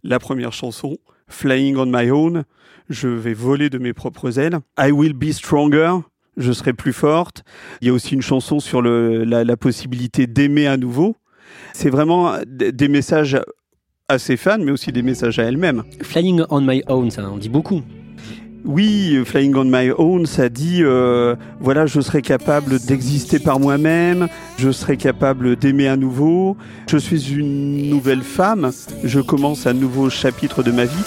La 0.04 0.18
première 0.20 0.54
chanson, 0.54 0.98
Flying 1.28 1.76
on 1.76 1.86
My 1.86 2.10
Own, 2.10 2.46
je 2.90 3.08
vais 3.08 3.34
voler 3.34 3.70
de 3.70 3.78
mes 3.78 3.94
propres 3.94 4.40
ailes. 4.40 4.60
I 4.80 4.92
Will 4.92 5.14
Be 5.14 5.32
Stronger, 5.32 5.98
je 6.38 6.52
serai 6.52 6.74
plus 6.74 6.94
forte. 6.94 7.44
Il 7.82 7.88
y 7.88 7.90
a 7.92 7.94
aussi 7.94 8.14
une 8.14 8.22
chanson 8.22 8.60
sur 8.60 8.82
la 8.82 9.58
possibilité 9.58 10.28
d'aimer 10.28 10.68
à 10.68 10.78
nouveau. 10.78 11.16
C'est 11.74 11.90
vraiment 11.90 12.34
des 12.46 12.88
messages 12.88 13.40
à 14.10 14.20
ses 14.20 14.38
fans, 14.38 14.60
mais 14.60 14.72
aussi 14.72 14.92
des 14.92 15.02
messages 15.02 15.40
à 15.40 15.44
elle-même. 15.44 15.84
Flying 16.02 16.44
on 16.50 16.62
my 16.62 16.82
own, 16.88 17.12
ça 17.12 17.30
en 17.30 17.38
dit 17.38 17.50
beaucoup. 17.50 17.82
Oui, 18.66 19.18
Flying 19.24 19.56
on 19.56 19.64
My 19.64 19.92
Own, 19.98 20.26
ça 20.26 20.50
dit 20.50 20.80
euh, 20.82 21.36
voilà, 21.62 21.86
je 21.86 22.02
serai 22.02 22.22
capable 22.22 22.80
d'exister 22.80 23.40
par 23.40 23.62
moi-même, 23.62 24.28
je 24.58 24.72
serai 24.72 24.98
capable 24.98 25.56
d'aimer 25.56 25.88
à 25.88 25.96
nouveau, 25.96 26.58
je 26.90 26.98
suis 26.98 27.34
une 27.34 27.90
nouvelle 27.90 28.24
femme, 28.24 28.72
je 29.06 29.22
commence 29.22 29.68
un 29.68 29.74
nouveau 29.74 30.10
chapitre 30.10 30.64
de 30.64 30.72
ma 30.72 30.84
vie. 30.84 31.04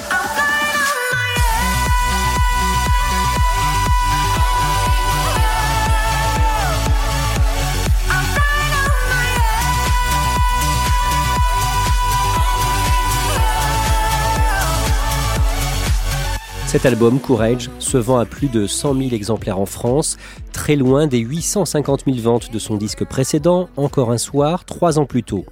Cet 16.71 16.87
album, 16.87 17.19
Courage, 17.19 17.69
se 17.81 17.99
vend 17.99 18.19
à 18.19 18.25
plus 18.25 18.47
de 18.47 18.69
100 18.69 18.95
000 18.95 19.11
exemplaires 19.11 19.59
en 19.59 19.67
France, 19.67 20.19
très 20.53 20.77
loin 20.77 21.09
des 21.09 21.19
850 21.19 22.05
000 22.07 22.19
ventes 22.19 22.53
de 22.53 22.61
son 22.61 22.77
disque 22.77 23.05
précédent, 23.05 23.69
Encore 23.77 24.13
un 24.13 24.19
soir, 24.19 24.65
trois 24.65 25.01
ans 25.01 25.05
plus 25.05 25.25
tôt. 25.25 25.45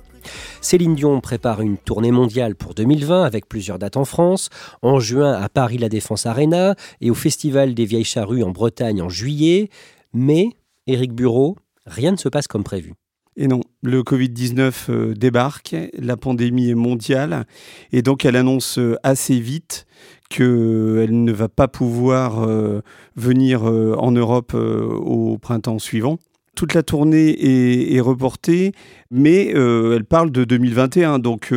Céline 0.61 0.95
Dion 0.95 1.21
prépare 1.21 1.61
une 1.61 1.77
tournée 1.77 2.13
mondiale 2.13 2.55
pour 2.55 2.73
2020 2.73 3.25
avec 3.25 3.49
plusieurs 3.49 3.81
dates 3.81 3.97
en 3.97 4.05
France, 4.05 4.49
en 4.81 5.01
juin 5.01 5.33
à 5.33 5.49
Paris 5.49 5.79
La 5.79 5.89
Défense 5.89 6.25
Arena 6.25 6.77
et 7.01 7.11
au 7.11 7.15
Festival 7.15 7.75
des 7.75 7.85
Vieilles 7.85 8.05
Charrues 8.05 8.45
en 8.45 8.51
Bretagne 8.51 9.03
en 9.03 9.09
juillet. 9.09 9.71
Mais, 10.15 10.51
Éric 10.87 11.15
Bureau, 11.15 11.57
rien 11.85 12.13
ne 12.13 12.17
se 12.17 12.29
passe 12.29 12.47
comme 12.47 12.63
prévu. 12.63 12.95
Et 13.41 13.47
non, 13.47 13.61
le 13.85 14.03
Covid-19 14.03 14.73
euh, 14.89 15.15
débarque, 15.15 15.77
la 15.97 16.17
pandémie 16.17 16.71
est 16.71 16.75
mondiale, 16.75 17.47
et 17.93 18.03
donc 18.03 18.25
elle 18.25 18.35
annonce 18.35 18.79
euh, 18.79 18.97
assez 19.05 19.39
vite 19.39 19.87
qu'elle 20.29 21.25
ne 21.25 21.33
va 21.33 21.49
pas 21.49 21.69
pouvoir 21.69 22.43
euh, 22.43 22.83
venir 23.17 23.69
euh, 23.69 23.95
en 23.99 24.13
Europe 24.13 24.53
euh, 24.55 24.85
au 24.85 25.39
printemps 25.39 25.79
suivant. 25.79 26.19
Toute 26.55 26.75
la 26.75 26.83
tournée 26.83 27.95
est, 27.95 28.01
reportée, 28.01 28.73
mais 29.13 29.47
elle 29.51 30.05
parle 30.05 30.33
de 30.33 30.43
2021, 30.43 31.21
donc 31.21 31.55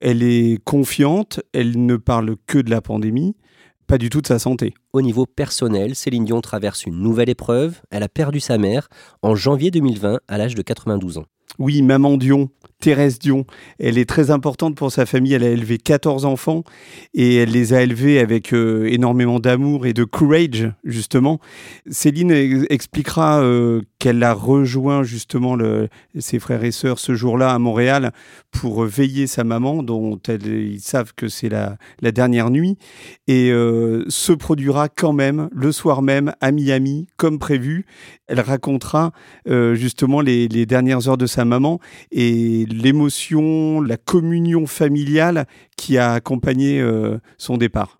elle 0.00 0.22
est 0.22 0.62
confiante, 0.62 1.40
elle 1.52 1.84
ne 1.84 1.96
parle 1.96 2.36
que 2.46 2.58
de 2.58 2.70
la 2.70 2.80
pandémie, 2.80 3.34
pas 3.88 3.98
du 3.98 4.08
tout 4.08 4.20
de 4.20 4.28
sa 4.28 4.38
santé. 4.38 4.72
Au 4.92 5.02
niveau 5.02 5.26
personnel, 5.26 5.96
Céline 5.96 6.26
Dion 6.26 6.40
traverse 6.42 6.86
une 6.86 7.00
nouvelle 7.00 7.28
épreuve. 7.28 7.80
Elle 7.90 8.04
a 8.04 8.08
perdu 8.08 8.38
sa 8.38 8.56
mère 8.56 8.88
en 9.22 9.34
janvier 9.34 9.72
2020 9.72 10.20
à 10.28 10.38
l'âge 10.38 10.54
de 10.54 10.62
92 10.62 11.18
ans. 11.18 11.26
Oui, 11.58 11.82
Maman 11.82 12.16
Dion, 12.16 12.50
Thérèse 12.80 13.18
Dion. 13.18 13.44
Elle 13.78 13.98
est 13.98 14.08
très 14.08 14.30
importante 14.30 14.74
pour 14.74 14.90
sa 14.90 15.06
famille. 15.06 15.34
Elle 15.34 15.44
a 15.44 15.50
élevé 15.50 15.78
14 15.78 16.24
enfants 16.24 16.64
et 17.14 17.36
elle 17.36 17.50
les 17.50 17.72
a 17.72 17.82
élevés 17.82 18.18
avec 18.18 18.52
euh, 18.52 18.88
énormément 18.90 19.38
d'amour 19.38 19.86
et 19.86 19.92
de 19.92 20.04
courage, 20.04 20.72
justement. 20.84 21.38
Céline 21.90 22.32
expliquera 22.70 23.42
euh, 23.42 23.82
qu'elle 23.98 24.22
a 24.22 24.32
rejoint 24.32 25.02
justement 25.02 25.58
ses 26.18 26.38
frères 26.38 26.64
et 26.64 26.70
sœurs 26.70 26.98
ce 26.98 27.14
jour-là 27.14 27.52
à 27.52 27.58
Montréal 27.58 28.12
pour 28.50 28.84
veiller 28.84 29.26
sa 29.26 29.44
maman, 29.44 29.82
dont 29.82 30.18
ils 30.28 30.80
savent 30.80 31.12
que 31.14 31.28
c'est 31.28 31.50
la, 31.50 31.76
dernière 32.00 32.50
nuit, 32.50 32.78
et 33.28 33.50
euh, 33.50 34.04
se 34.08 34.32
produira 34.32 34.88
quand 34.88 35.12
même 35.12 35.50
le 35.52 35.70
soir 35.70 36.00
même 36.00 36.32
à 36.40 36.50
Miami, 36.50 37.08
comme 37.18 37.38
prévu. 37.38 37.84
Elle 38.26 38.40
racontera 38.40 39.12
justement 39.46 40.20
les, 40.20 40.48
les 40.48 40.64
dernières 40.64 41.08
heures 41.08 41.18
de 41.18 41.26
sa 41.26 41.39
maman 41.44 41.80
et 42.10 42.66
l'émotion, 42.66 43.80
la 43.80 43.96
communion 43.96 44.66
familiale 44.66 45.46
qui 45.76 45.98
a 45.98 46.12
accompagné 46.12 46.80
euh, 46.80 47.18
son 47.38 47.56
départ. 47.56 47.96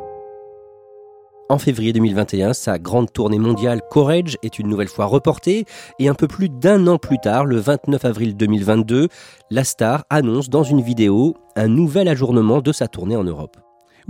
En 1.51 1.59
février 1.59 1.93
2021, 1.93 2.53
sa 2.53 2.79
grande 2.79 3.13
tournée 3.13 3.41
mondiale 3.41 3.81
Courage 3.91 4.39
est 4.45 4.61
une 4.61 4.69
nouvelle 4.69 4.87
fois 4.87 5.07
reportée 5.07 5.65
et 5.99 6.09
un 6.09 6.15
peu 6.15 6.29
plus 6.29 6.49
d'un 6.49 6.87
an 6.87 6.97
plus 6.97 7.19
tard, 7.19 7.45
le 7.45 7.57
29 7.57 8.05
avril 8.05 8.37
2022, 8.37 9.09
la 9.51 9.65
star 9.65 10.05
annonce 10.11 10.49
dans 10.49 10.63
une 10.63 10.81
vidéo 10.81 11.37
un 11.57 11.67
nouvel 11.67 12.07
ajournement 12.07 12.61
de 12.61 12.71
sa 12.71 12.87
tournée 12.87 13.17
en 13.17 13.25
Europe. 13.25 13.60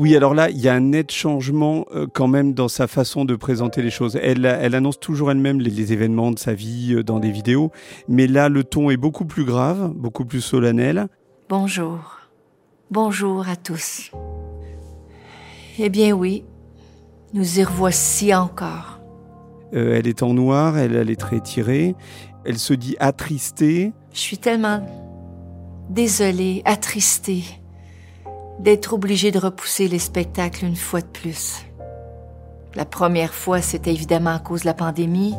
Oui, 0.01 0.17
alors 0.17 0.33
là, 0.33 0.49
il 0.49 0.57
y 0.57 0.67
a 0.67 0.73
un 0.73 0.81
net 0.81 1.13
changement 1.13 1.85
euh, 1.95 2.07
quand 2.11 2.27
même 2.27 2.55
dans 2.55 2.69
sa 2.69 2.87
façon 2.87 3.27
de 3.27 3.37
présenter 3.37 3.83
les 3.83 3.91
choses. 3.91 4.17
Elle, 4.17 4.47
elle 4.47 4.75
annonce 4.75 4.99
toujours 4.99 5.31
elle-même 5.31 5.61
les, 5.61 5.93
événements 5.93 6.31
de 6.31 6.39
sa 6.39 6.55
vie 6.55 6.95
euh, 6.95 7.05
dans 7.05 7.21
des 7.21 7.31
vidéos, 7.31 7.71
mais 8.09 8.27
là, 8.27 8.49
le 8.49 8.65
ton 8.65 8.89
est 8.89 8.97
beaucoup 8.97 9.27
plus 9.27 9.45
grave, 9.45 9.93
beaucoup 9.95 10.25
plus 10.25 10.41
solennel. 10.41 11.09
Bonjour. 11.51 12.19
Bonjour 12.91 13.47
à 13.47 13.57
tous. 13.57 14.11
Eh 15.79 15.91
bien 15.91 16.13
oui, 16.13 16.45
nous 17.35 17.59
y 17.59 17.63
revoici 17.63 18.35
encore. 18.35 19.01
Euh, 19.75 19.99
elle 19.99 20.07
est 20.07 20.23
en 20.23 20.33
noir, 20.33 20.79
elle, 20.79 20.97
elle 20.97 21.11
est 21.11 21.21
très 21.21 21.41
tirée, 21.41 21.95
elle 22.47 22.59
se 22.59 22.73
dit 22.73 22.97
attristée. 23.01 23.93
Je 24.15 24.21
suis 24.21 24.39
tellement 24.39 24.81
désolée, 25.91 26.63
attristée 26.65 27.60
d'être 28.61 28.93
obligée 28.93 29.31
de 29.31 29.39
repousser 29.39 29.89
les 29.89 29.99
spectacles 29.99 30.65
une 30.65 30.77
fois 30.77 31.01
de 31.01 31.07
plus. 31.07 31.65
La 32.75 32.85
première 32.85 33.35
fois, 33.35 33.63
c'était 33.63 33.93
évidemment 33.93 34.35
à 34.35 34.39
cause 34.39 34.61
de 34.61 34.67
la 34.67 34.75
pandémie. 34.75 35.35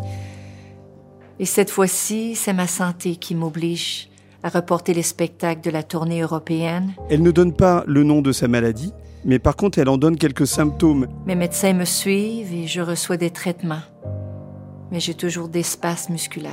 Et 1.39 1.45
cette 1.45 1.69
fois-ci, 1.69 2.35
c'est 2.35 2.53
ma 2.53 2.67
santé 2.67 3.15
qui 3.15 3.35
m'oblige 3.35 4.09
à 4.43 4.49
reporter 4.49 4.93
les 4.93 5.03
spectacles 5.03 5.61
de 5.61 5.69
la 5.69 5.83
tournée 5.83 6.21
européenne. 6.21 6.93
Elle 7.09 7.21
ne 7.21 7.31
donne 7.31 7.53
pas 7.53 7.83
le 7.87 8.03
nom 8.03 8.21
de 8.21 8.31
sa 8.31 8.47
maladie, 8.47 8.91
mais 9.23 9.39
par 9.39 9.55
contre, 9.55 9.77
elle 9.77 9.89
en 9.89 9.97
donne 9.97 10.17
quelques 10.17 10.47
symptômes. 10.47 11.07
Mes 11.25 11.35
médecins 11.35 11.73
me 11.73 11.85
suivent 11.85 12.51
et 12.53 12.67
je 12.67 12.81
reçois 12.81 13.17
des 13.17 13.29
traitements. 13.29 13.83
Mais 14.91 14.99
j'ai 14.99 15.13
toujours 15.13 15.47
des 15.47 15.63
spasmes 15.63 16.13
musculaires. 16.13 16.51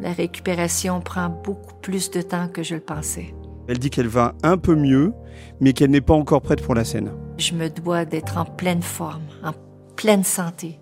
La 0.00 0.12
récupération 0.12 1.00
prend 1.00 1.28
beaucoup 1.28 1.74
plus 1.82 2.10
de 2.10 2.22
temps 2.22 2.48
que 2.48 2.62
je 2.62 2.76
le 2.76 2.80
pensais. 2.80 3.34
Elle 3.68 3.78
dit 3.78 3.90
qu'elle 3.90 4.08
va 4.08 4.34
un 4.42 4.56
peu 4.56 4.74
mieux, 4.74 5.12
mais 5.60 5.72
qu'elle 5.72 5.90
n'est 5.90 6.00
pas 6.00 6.14
encore 6.14 6.40
prête 6.40 6.62
pour 6.62 6.74
la 6.74 6.84
scène. 6.84 7.12
Je 7.36 7.54
me 7.54 7.68
dois 7.68 8.04
d'être 8.04 8.38
en 8.38 8.44
pleine 8.44 8.82
forme, 8.82 9.26
en 9.42 9.52
pleine 9.96 10.24
santé, 10.24 10.78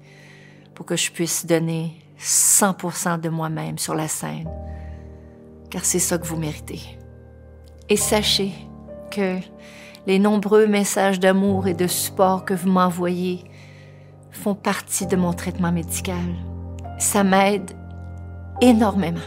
pour 0.75 0.85
que 0.85 0.97
je 0.97 1.11
puisse 1.11 1.47
donner 1.47 1.93
100% 2.21 3.21
de 3.21 3.29
moi-même 3.29 3.79
sur 3.79 3.95
la 3.95 4.09
scène. 4.09 4.49
Car 5.71 5.85
c'est 5.85 5.99
ça 5.99 6.19
que 6.19 6.27
vous 6.27 6.37
méritez. 6.37 6.81
Et 7.89 7.97
sachez 7.97 8.53
que 9.11 9.39
les 10.07 10.19
nombreux 10.19 10.67
messages 10.67 11.19
d'amour 11.19 11.67
et 11.67 11.75
de 11.75 11.87
support 11.87 12.45
que 12.45 12.55
vous 12.55 12.69
m'envoyez 12.69 13.45
font 14.31 14.55
partie 14.55 15.07
de 15.07 15.17
mon 15.17 15.33
traitement 15.33 15.73
médical. 15.73 16.35
Ça 16.99 17.25
m'aide 17.25 17.73
énormément. 18.61 19.21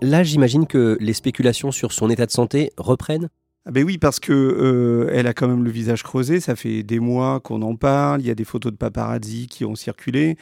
Là, 0.00 0.24
j'imagine 0.24 0.66
que 0.66 0.96
les 1.00 1.12
spéculations 1.12 1.70
sur 1.70 1.92
son 1.92 2.10
état 2.10 2.26
de 2.26 2.32
santé 2.32 2.72
reprennent 2.76 3.28
ah 3.64 3.70
ben 3.70 3.84
oui, 3.84 3.96
parce 3.96 4.18
que 4.18 4.32
euh, 4.32 5.08
elle 5.12 5.28
a 5.28 5.34
quand 5.34 5.46
même 5.46 5.62
le 5.62 5.70
visage 5.70 6.02
creusé. 6.02 6.40
Ça 6.40 6.56
fait 6.56 6.82
des 6.82 6.98
mois 6.98 7.38
qu'on 7.38 7.62
en 7.62 7.76
parle. 7.76 8.20
Il 8.20 8.26
y 8.26 8.30
a 8.30 8.34
des 8.34 8.44
photos 8.44 8.72
de 8.72 8.76
paparazzi 8.76 9.46
qui 9.46 9.64
ont 9.64 9.76
circulé, 9.76 10.36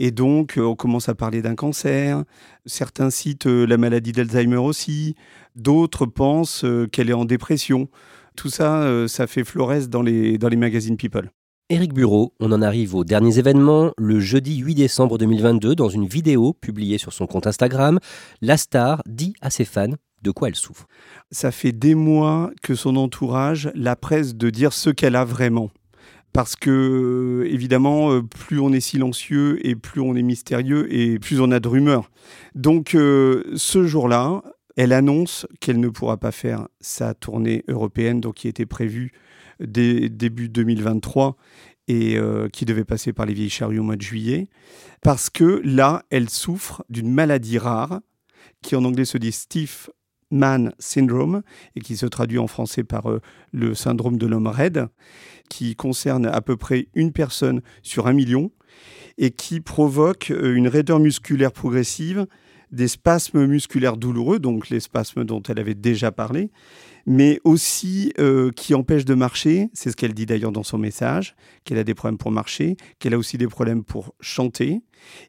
et 0.00 0.10
donc 0.10 0.58
euh, 0.58 0.62
on 0.62 0.74
commence 0.74 1.08
à 1.08 1.14
parler 1.14 1.40
d'un 1.40 1.54
cancer. 1.54 2.24
Certains 2.66 3.10
citent 3.10 3.46
euh, 3.46 3.64
la 3.64 3.76
maladie 3.76 4.10
d'Alzheimer 4.10 4.56
aussi. 4.56 5.14
D'autres 5.54 6.06
pensent 6.06 6.66
qu'elle 6.90 7.10
est 7.10 7.12
en 7.12 7.24
dépression. 7.24 7.88
Tout 8.34 8.48
ça, 8.50 9.06
ça 9.06 9.28
fait 9.28 9.44
florès 9.44 9.88
dans 9.88 10.02
les 10.02 10.36
dans 10.38 10.48
les 10.48 10.56
magazines 10.56 10.96
People. 10.96 11.30
Éric 11.70 11.94
Bureau, 11.94 12.34
on 12.40 12.52
en 12.52 12.60
arrive 12.60 12.94
aux 12.94 13.04
derniers 13.04 13.38
événements. 13.38 13.92
Le 13.96 14.20
jeudi 14.20 14.58
8 14.58 14.74
décembre 14.74 15.16
2022, 15.16 15.74
dans 15.74 15.88
une 15.88 16.06
vidéo 16.06 16.52
publiée 16.52 16.98
sur 16.98 17.14
son 17.14 17.26
compte 17.26 17.46
Instagram, 17.46 18.00
la 18.42 18.58
star 18.58 19.02
dit 19.06 19.32
à 19.40 19.48
ses 19.48 19.64
fans 19.64 19.94
de 20.20 20.30
quoi 20.30 20.48
elle 20.48 20.56
souffre. 20.56 20.86
Ça 21.30 21.50
fait 21.50 21.72
des 21.72 21.94
mois 21.94 22.50
que 22.62 22.74
son 22.74 22.96
entourage 22.96 23.70
la 23.74 23.96
presse 23.96 24.34
de 24.34 24.50
dire 24.50 24.74
ce 24.74 24.90
qu'elle 24.90 25.16
a 25.16 25.24
vraiment. 25.24 25.70
Parce 26.34 26.54
que, 26.54 27.46
évidemment, 27.48 28.12
euh, 28.12 28.22
plus 28.22 28.60
on 28.60 28.70
est 28.70 28.80
silencieux 28.80 29.66
et 29.66 29.74
plus 29.74 30.02
on 30.02 30.16
est 30.16 30.22
mystérieux 30.22 30.92
et 30.94 31.18
plus 31.18 31.40
on 31.40 31.50
a 31.50 31.60
de 31.60 31.68
rumeurs. 31.68 32.10
Donc, 32.54 32.94
euh, 32.94 33.42
ce 33.56 33.86
jour-là, 33.86 34.42
elle 34.76 34.92
annonce 34.92 35.46
qu'elle 35.60 35.80
ne 35.80 35.88
pourra 35.88 36.18
pas 36.18 36.32
faire 36.32 36.68
sa 36.80 37.14
tournée 37.14 37.64
européenne, 37.68 38.20
donc 38.20 38.34
qui 38.34 38.48
était 38.48 38.66
prévue 38.66 39.12
début 39.60 40.48
2023 40.48 41.36
et 41.88 42.16
euh, 42.16 42.48
qui 42.48 42.64
devait 42.64 42.84
passer 42.84 43.12
par 43.12 43.26
les 43.26 43.34
vieilles 43.34 43.50
charrues 43.50 43.78
au 43.78 43.82
mois 43.82 43.96
de 43.96 44.02
juillet, 44.02 44.48
parce 45.02 45.28
que 45.30 45.60
là, 45.64 46.04
elle 46.10 46.30
souffre 46.30 46.84
d'une 46.88 47.12
maladie 47.12 47.58
rare, 47.58 48.00
qui 48.62 48.76
en 48.76 48.84
anglais 48.84 49.04
se 49.04 49.18
dit 49.18 49.32
Stiff 49.32 49.90
Man 50.30 50.72
Syndrome, 50.78 51.42
et 51.76 51.80
qui 51.80 51.96
se 51.96 52.06
traduit 52.06 52.38
en 52.38 52.46
français 52.46 52.84
par 52.84 53.10
euh, 53.10 53.20
le 53.52 53.74
syndrome 53.74 54.16
de 54.16 54.26
l'homme 54.26 54.46
raide, 54.46 54.88
qui 55.50 55.76
concerne 55.76 56.26
à 56.26 56.40
peu 56.40 56.56
près 56.56 56.88
une 56.94 57.12
personne 57.12 57.60
sur 57.82 58.06
un 58.06 58.14
million, 58.14 58.50
et 59.18 59.30
qui 59.30 59.60
provoque 59.60 60.30
euh, 60.30 60.54
une 60.54 60.68
raideur 60.68 61.00
musculaire 61.00 61.52
progressive, 61.52 62.26
des 62.74 62.88
spasmes 62.88 63.46
musculaires 63.46 63.96
douloureux, 63.96 64.38
donc 64.38 64.68
les 64.68 64.80
spasmes 64.80 65.24
dont 65.24 65.42
elle 65.42 65.58
avait 65.58 65.74
déjà 65.74 66.12
parlé, 66.12 66.50
mais 67.06 67.40
aussi 67.44 68.12
euh, 68.18 68.50
qui 68.50 68.74
empêche 68.74 69.04
de 69.04 69.14
marcher. 69.14 69.70
C'est 69.72 69.90
ce 69.90 69.96
qu'elle 69.96 70.14
dit 70.14 70.26
d'ailleurs 70.26 70.52
dans 70.52 70.62
son 70.62 70.78
message, 70.78 71.36
qu'elle 71.64 71.78
a 71.78 71.84
des 71.84 71.94
problèmes 71.94 72.18
pour 72.18 72.30
marcher, 72.30 72.76
qu'elle 72.98 73.14
a 73.14 73.18
aussi 73.18 73.38
des 73.38 73.48
problèmes 73.48 73.84
pour 73.84 74.14
chanter, 74.20 74.82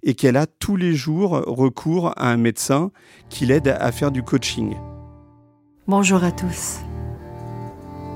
et 0.04 0.16
qu'elle 0.16 0.38
a 0.38 0.48
tous 0.48 0.76
les 0.76 0.94
jours 0.94 1.32
recours 1.32 2.14
à 2.18 2.32
un 2.32 2.38
médecin 2.38 2.92
qui 3.30 3.46
l'aide 3.46 3.68
à 3.68 3.92
faire 3.92 4.12
du 4.12 4.24
coaching. 4.24 4.76
Bonjour 5.88 6.24
à 6.24 6.32
tous. 6.32 6.80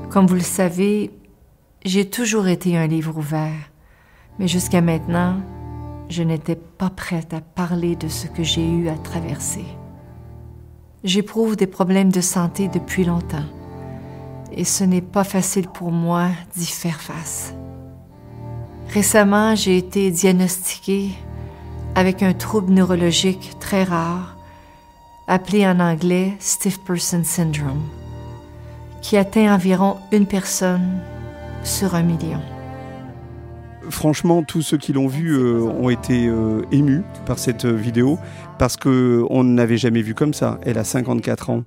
Comme 0.10 0.26
vous 0.26 0.36
le 0.36 0.42
savez, 0.42 1.12
j'ai 1.86 2.10
toujours 2.10 2.48
été 2.48 2.76
un 2.76 2.88
livre 2.88 3.18
ouvert, 3.18 3.72
mais 4.40 4.48
jusqu'à 4.48 4.82
maintenant, 4.82 5.40
je 6.10 6.24
n'étais 6.24 6.56
pas 6.56 6.90
prête 6.90 7.34
à 7.34 7.42
parler 7.42 7.96
de 7.96 8.08
ce 8.08 8.28
que 8.28 8.44
j'ai 8.44 8.68
eu 8.68 8.90
à 8.90 8.98
traverser. 8.98 9.66
J'éprouve 11.04 11.56
des 11.56 11.68
problèmes 11.68 12.12
de 12.12 12.22
santé 12.22 12.68
depuis 12.68 13.06
longtemps 13.06 13.46
et 14.52 14.66
ce 14.66 14.84
n'est 14.84 15.02
pas 15.02 15.24
facile 15.24 15.68
pour 15.68 15.92
moi 15.92 16.30
d'y 16.56 16.66
faire 16.66 17.00
face. 17.00 17.54
Récemment, 18.90 19.56
j'ai 19.56 19.78
été 19.78 20.10
diagnostiquée 20.10 21.12
avec 21.96 22.24
un 22.24 22.34
trouble 22.34 22.74
neurologique 22.74 23.58
très 23.60 23.84
rare, 23.84 24.36
appelé 25.28 25.66
en 25.68 25.80
anglais 25.80 26.34
Stiff 26.40 26.80
Person 26.84 27.24
Syndrome, 27.24 27.84
qui 29.02 29.16
atteint 29.16 29.54
environ 29.54 29.98
une 30.12 30.26
personne 30.26 31.02
sur 31.64 31.94
un 31.94 32.04
million. 32.04 32.42
Franchement, 33.90 34.44
tous 34.44 34.62
ceux 34.62 34.78
qui 34.78 34.94
l'ont 34.94 35.08
vu 35.08 35.32
euh, 35.32 35.62
ont 35.62 35.90
été 35.90 36.28
euh, 36.28 36.62
émus 36.72 37.02
par 37.26 37.40
cette 37.40 37.66
euh, 37.66 37.74
vidéo 37.74 38.20
parce 38.60 38.78
qu'on 38.78 39.44
ne 39.44 39.58
l'avait 39.58 39.78
jamais 39.78 40.02
vu 40.02 40.14
comme 40.14 40.34
ça. 40.34 40.60
Elle 40.64 40.78
a 40.78 40.84
54 40.84 41.50
ans. 41.50 41.64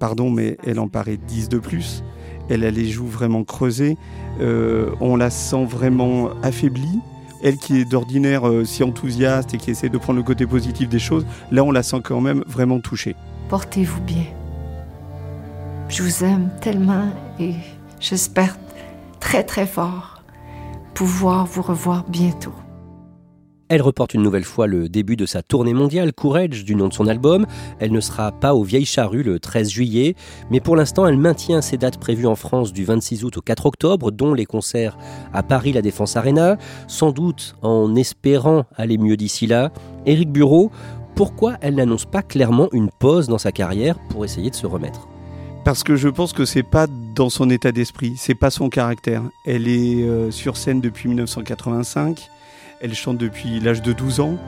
Pardon, 0.00 0.30
mais 0.30 0.56
elle 0.66 0.80
en 0.80 0.88
paraît 0.88 1.18
10 1.18 1.50
de 1.50 1.58
plus. 1.58 2.02
Elle 2.48 2.64
a 2.64 2.70
les 2.70 2.86
joues 2.86 3.06
vraiment 3.06 3.44
creusées. 3.44 3.96
on 4.40 5.16
la 5.16 5.30
sent 5.30 5.64
vraiment 5.64 6.30
affaiblie. 6.42 7.00
Elle 7.42 7.56
qui 7.56 7.80
est 7.80 7.84
d'ordinaire 7.84 8.42
si 8.64 8.82
enthousiaste 8.82 9.54
et 9.54 9.58
qui 9.58 9.70
essaie 9.70 9.88
de 9.88 9.98
prendre 9.98 10.18
le 10.18 10.22
côté 10.22 10.46
positif 10.46 10.88
des 10.88 10.98
choses, 10.98 11.26
là 11.50 11.62
on 11.62 11.70
la 11.70 11.82
sent 11.82 12.00
quand 12.02 12.20
même 12.20 12.42
vraiment 12.46 12.80
touchée. 12.80 13.16
Portez-vous 13.48 14.00
bien. 14.02 14.24
Je 15.88 16.02
vous 16.02 16.24
aime 16.24 16.50
tellement 16.60 17.08
et 17.38 17.54
j'espère 18.00 18.56
très 19.20 19.42
très 19.42 19.66
fort 19.66 20.13
pouvoir 20.94 21.44
vous 21.46 21.62
revoir 21.62 22.04
bientôt. 22.08 22.52
Elle 23.68 23.82
reporte 23.82 24.14
une 24.14 24.22
nouvelle 24.22 24.44
fois 24.44 24.66
le 24.66 24.88
début 24.88 25.16
de 25.16 25.26
sa 25.26 25.42
tournée 25.42 25.72
mondiale, 25.72 26.12
Courage, 26.12 26.64
du 26.64 26.76
nom 26.76 26.88
de 26.88 26.92
son 26.92 27.08
album. 27.08 27.46
Elle 27.80 27.92
ne 27.92 28.00
sera 28.00 28.30
pas 28.30 28.54
aux 28.54 28.62
Vieilles 28.62 28.84
Charrues 28.84 29.22
le 29.22 29.40
13 29.40 29.70
juillet, 29.70 30.14
mais 30.50 30.60
pour 30.60 30.76
l'instant, 30.76 31.06
elle 31.06 31.16
maintient 31.16 31.62
ses 31.62 31.78
dates 31.78 31.98
prévues 31.98 32.26
en 32.26 32.36
France 32.36 32.72
du 32.72 32.84
26 32.84 33.24
août 33.24 33.38
au 33.38 33.40
4 33.40 33.66
octobre, 33.66 34.10
dont 34.12 34.34
les 34.34 34.44
concerts 34.44 34.96
à 35.32 35.42
Paris, 35.42 35.72
la 35.72 35.82
Défense 35.82 36.16
Arena, 36.16 36.58
sans 36.86 37.10
doute 37.10 37.56
en 37.62 37.96
espérant 37.96 38.64
aller 38.76 38.98
mieux 38.98 39.16
d'ici 39.16 39.46
là. 39.46 39.72
Éric 40.06 40.30
Bureau, 40.30 40.70
pourquoi 41.16 41.54
elle 41.60 41.76
n'annonce 41.76 42.04
pas 42.04 42.22
clairement 42.22 42.68
une 42.72 42.90
pause 42.90 43.28
dans 43.28 43.38
sa 43.38 43.50
carrière 43.50 43.98
pour 44.10 44.24
essayer 44.24 44.50
de 44.50 44.54
se 44.54 44.66
remettre? 44.66 45.08
Parce 45.64 45.82
que 45.82 45.96
je 45.96 46.08
pense 46.08 46.34
que 46.34 46.44
c'est 46.44 46.62
pas 46.62 46.86
dans 46.86 47.30
son 47.30 47.48
état 47.48 47.72
d'esprit, 47.72 48.14
c'est 48.18 48.34
pas 48.34 48.50
son 48.50 48.68
caractère. 48.68 49.22
Elle 49.46 49.66
est 49.66 50.02
euh, 50.02 50.30
sur 50.30 50.58
scène 50.58 50.80
depuis 50.80 51.08
1985, 51.08 52.28
elle 52.82 52.94
chante 52.94 53.16
depuis 53.16 53.60
l'âge 53.60 53.80
de 53.80 53.92
12 53.94 54.20
ans, 54.20 54.38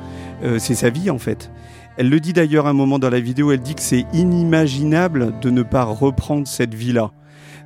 euh, 0.42 0.58
c'est 0.58 0.74
sa 0.74 0.90
vie 0.90 1.08
en 1.08 1.18
fait. 1.18 1.50
Elle 1.96 2.10
le 2.10 2.20
dit 2.20 2.34
d'ailleurs 2.34 2.66
un 2.66 2.74
moment 2.74 2.98
dans 2.98 3.08
la 3.08 3.20
vidéo, 3.20 3.50
elle 3.50 3.60
dit 3.60 3.74
que 3.74 3.80
c'est 3.80 4.04
inimaginable 4.12 5.40
de 5.40 5.48
ne 5.48 5.62
pas 5.62 5.84
reprendre 5.84 6.46
cette 6.46 6.74
vie-là, 6.74 7.10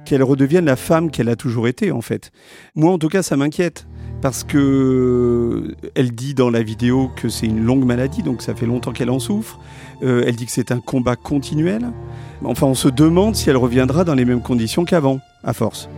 qu'elle 0.04 0.22
redevienne 0.22 0.64
la 0.64 0.76
femme 0.76 1.10
qu'elle 1.10 1.28
a 1.28 1.36
toujours 1.36 1.66
été 1.66 1.90
en 1.90 2.00
fait. 2.00 2.30
Moi 2.76 2.92
en 2.92 2.98
tout 2.98 3.08
cas 3.08 3.24
ça 3.24 3.36
m'inquiète 3.36 3.86
parce 4.20 4.44
que 4.44 5.74
elle 5.94 6.12
dit 6.12 6.34
dans 6.34 6.50
la 6.50 6.62
vidéo 6.62 7.10
que 7.16 7.28
c'est 7.28 7.46
une 7.46 7.64
longue 7.64 7.84
maladie, 7.84 8.22
donc 8.22 8.42
ça 8.42 8.54
fait 8.54 8.66
longtemps 8.66 8.92
qu'elle 8.92 9.10
en 9.10 9.18
souffre. 9.18 9.58
Euh, 10.02 10.24
elle 10.26 10.36
dit 10.36 10.46
que 10.46 10.52
c'est 10.52 10.72
un 10.72 10.80
combat 10.80 11.16
continuel. 11.16 11.90
Enfin, 12.44 12.66
on 12.66 12.74
se 12.74 12.88
demande 12.88 13.36
si 13.36 13.50
elle 13.50 13.56
reviendra 13.56 14.04
dans 14.04 14.14
les 14.14 14.24
mêmes 14.24 14.42
conditions 14.42 14.84
qu'avant, 14.84 15.20
à 15.44 15.52
force. 15.52 15.88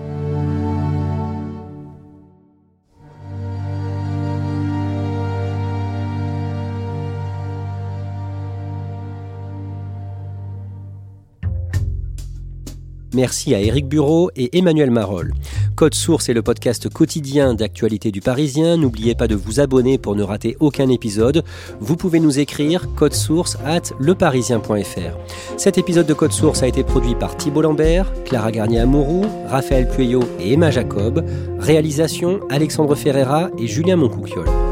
Merci 13.14 13.54
à 13.54 13.60
Éric 13.60 13.86
Bureau 13.86 14.30
et 14.36 14.56
Emmanuel 14.56 14.90
Marol. 14.90 15.34
Code 15.76 15.94
Source 15.94 16.28
est 16.28 16.34
le 16.34 16.42
podcast 16.42 16.88
quotidien 16.88 17.54
d'actualité 17.54 18.10
du 18.10 18.20
Parisien. 18.20 18.76
N'oubliez 18.76 19.14
pas 19.14 19.28
de 19.28 19.34
vous 19.34 19.60
abonner 19.60 19.98
pour 19.98 20.16
ne 20.16 20.22
rater 20.22 20.56
aucun 20.60 20.88
épisode. 20.88 21.44
Vous 21.80 21.96
pouvez 21.96 22.20
nous 22.20 22.38
écrire 22.38 22.88
code 22.94 23.14
source 23.14 23.56
at 23.64 23.94
leparisien.fr. 23.98 25.56
Cet 25.56 25.78
épisode 25.78 26.06
de 26.06 26.14
Code 26.14 26.32
Source 26.32 26.62
a 26.62 26.68
été 26.68 26.82
produit 26.82 27.14
par 27.14 27.36
Thibault 27.36 27.62
Lambert, 27.62 28.12
Clara 28.24 28.50
Garnier-Amouroux, 28.50 29.26
Raphaël 29.48 29.88
Pueyo 29.88 30.20
et 30.40 30.52
Emma 30.52 30.70
Jacob. 30.70 31.24
Réalisation 31.58 32.40
Alexandre 32.50 32.94
Ferreira 32.94 33.50
et 33.58 33.66
Julien 33.66 33.96
Moncouquiole. 33.96 34.71